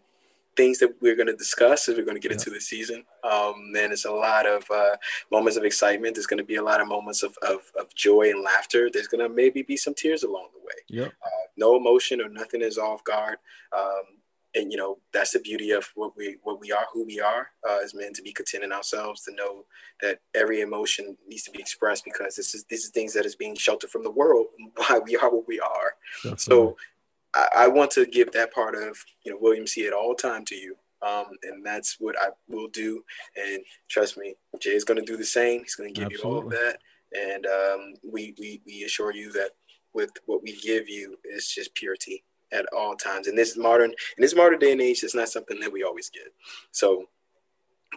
things 0.57 0.79
that 0.79 0.91
we're 1.01 1.15
going 1.15 1.27
to 1.27 1.37
discuss 1.37 1.89
as 1.89 1.97
we're 1.97 2.05
going 2.05 2.17
to 2.17 2.21
get 2.21 2.31
yeah. 2.31 2.39
into 2.39 2.51
the 2.51 2.61
season. 2.61 3.05
Um, 3.23 3.73
and 3.77 3.93
it's 3.93 4.07
a 4.07 4.11
lot 4.11 4.47
of 4.47 4.65
uh, 4.71 4.97
moments 5.31 5.57
of 5.57 5.65
excitement. 5.65 6.15
There's 6.15 6.27
going 6.27 6.39
to 6.39 6.45
be 6.45 6.57
a 6.57 6.63
lot 6.63 6.81
of 6.81 6.89
moments 6.89 7.23
of, 7.23 7.37
of, 7.43 7.61
of 7.79 7.95
joy 7.95 8.31
and 8.31 8.43
laughter. 8.43 8.91
There's 8.93 9.07
going 9.07 9.29
to 9.29 9.33
maybe 9.33 9.63
be 9.63 9.77
some 9.77 9.95
tears 9.95 10.23
along 10.23 10.49
the 10.55 10.61
way. 10.61 10.83
Yeah. 10.89 11.13
Uh, 11.25 11.47
no 11.57 11.77
emotion 11.77 12.21
or 12.21 12.29
nothing 12.29 12.63
is 12.63 12.79
off 12.79 13.05
guard. 13.05 13.37
Um, 13.77 14.16
and 14.57 14.73
you 14.73 14.79
know 14.79 14.99
that's 15.13 15.33
the 15.33 15.39
beauty 15.39 15.71
of 15.71 15.87
what 15.95 16.17
we 16.17 16.37
what 16.43 16.61
we 16.61 16.73
are 16.73 16.87
who 16.93 17.05
we 17.05 17.21
are 17.21 17.51
uh, 17.69 17.79
as 17.85 17.95
men 17.95 18.13
to 18.13 18.23
be 18.23 18.33
content 18.33 18.65
in 18.65 18.73
ourselves 18.73 19.23
to 19.23 19.35
know 19.35 19.65
that 20.01 20.19
every 20.35 20.63
emotion 20.63 21.17
needs 21.29 21.45
to 21.45 21.51
be 21.51 21.61
expressed 21.61 22.05
because 22.05 22.35
this 22.35 22.55
is 22.55 22.65
this 22.71 22.85
is 22.85 22.91
things 22.91 23.13
that 23.13 23.27
is 23.27 23.37
being 23.37 23.55
sheltered 23.55 23.91
from 23.91 24.03
the 24.03 24.11
world 24.11 24.47
why 24.77 24.99
we 25.05 25.17
are 25.17 25.31
what 25.31 25.47
we 25.47 25.61
are. 25.61 25.95
Definitely. 26.23 26.39
so 26.39 26.77
I, 27.35 27.49
I, 27.57 27.69
want 27.69 27.91
to 27.93 28.07
give 28.07 28.33
that 28.33 28.53
part 28.53 28.75
of 28.75 28.97
you 29.25 29.33
know 29.33 29.39
william 29.41 29.67
c 29.67 29.87
at 29.87 29.93
all 29.93 30.15
time 30.15 30.45
to 30.47 30.57
you. 30.57 30.77
Um, 31.07 31.27
and 31.43 31.65
that's 31.65 31.97
what 32.01 32.17
i 32.21 32.29
will 32.49 32.69
do. 32.69 33.05
And 33.37 33.63
trust 33.89 34.17
me 34.17 34.35
jay 34.61 34.71
is 34.71 34.85
going 34.85 34.99
to 34.99 35.05
do 35.05 35.19
the 35.19 35.25
same. 35.25 35.61
He's 35.61 35.75
going 35.75 35.93
to 35.93 36.01
give 36.01 36.11
Absolutely. 36.13 36.31
you 36.31 36.37
all 36.37 36.47
of 36.47 36.51
that. 36.53 36.79
And 37.13 37.47
um, 37.47 37.95
we, 38.03 38.35
we 38.39 38.63
we 38.67 38.85
assure 38.85 39.13
you 39.13 39.31
that 39.33 39.51
with 39.93 40.11
what 40.27 40.43
we 40.43 40.57
give 40.57 40.89
you 40.89 41.17
is 41.25 41.49
just 41.49 41.75
purity 41.75 42.25
at 42.53 42.67
all 42.77 42.95
times. 42.97 43.29
In 43.29 43.37
this 43.37 43.57
modern, 43.57 43.91
in 43.91 44.23
this 44.23 44.35
modern 44.35 44.59
day 44.59 44.73
and 44.73 44.81
age, 44.81 45.03
it's 45.03 45.15
not 45.15 45.29
something 45.29 45.59
that 45.61 45.73
we 45.73 45.83
always 45.83 46.11
get. 46.11 46.33
So 46.71 47.07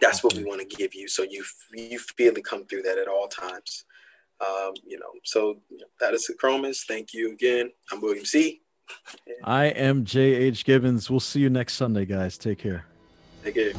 that's 0.00 0.22
what 0.22 0.34
we 0.34 0.44
want 0.44 0.60
to 0.60 0.76
give 0.76 0.94
you. 0.94 1.08
So 1.08 1.22
you 1.28 1.44
you 1.72 1.98
feel 1.98 2.34
to 2.34 2.42
come 2.42 2.66
through 2.66 2.82
that 2.82 2.98
at 2.98 3.08
all 3.08 3.28
times. 3.28 3.84
Um, 4.40 4.72
you 4.86 4.98
know, 4.98 5.10
so 5.22 5.58
that 6.00 6.14
is 6.14 6.26
the 6.26 6.34
Chromis. 6.34 6.86
Thank 6.86 7.12
you 7.12 7.32
again. 7.32 7.70
I'm 7.92 8.00
William 8.00 8.24
C. 8.24 8.62
I 9.44 9.66
am 9.66 10.04
J.H. 10.04 10.64
Gibbons. 10.64 11.10
We'll 11.10 11.20
see 11.20 11.40
you 11.40 11.50
next 11.50 11.74
Sunday, 11.74 12.06
guys. 12.06 12.38
Take 12.38 12.58
care. 12.58 12.86
Take 13.44 13.54
care. 13.54 13.72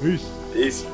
Peace. 0.00 0.28
Peace. 0.52 0.86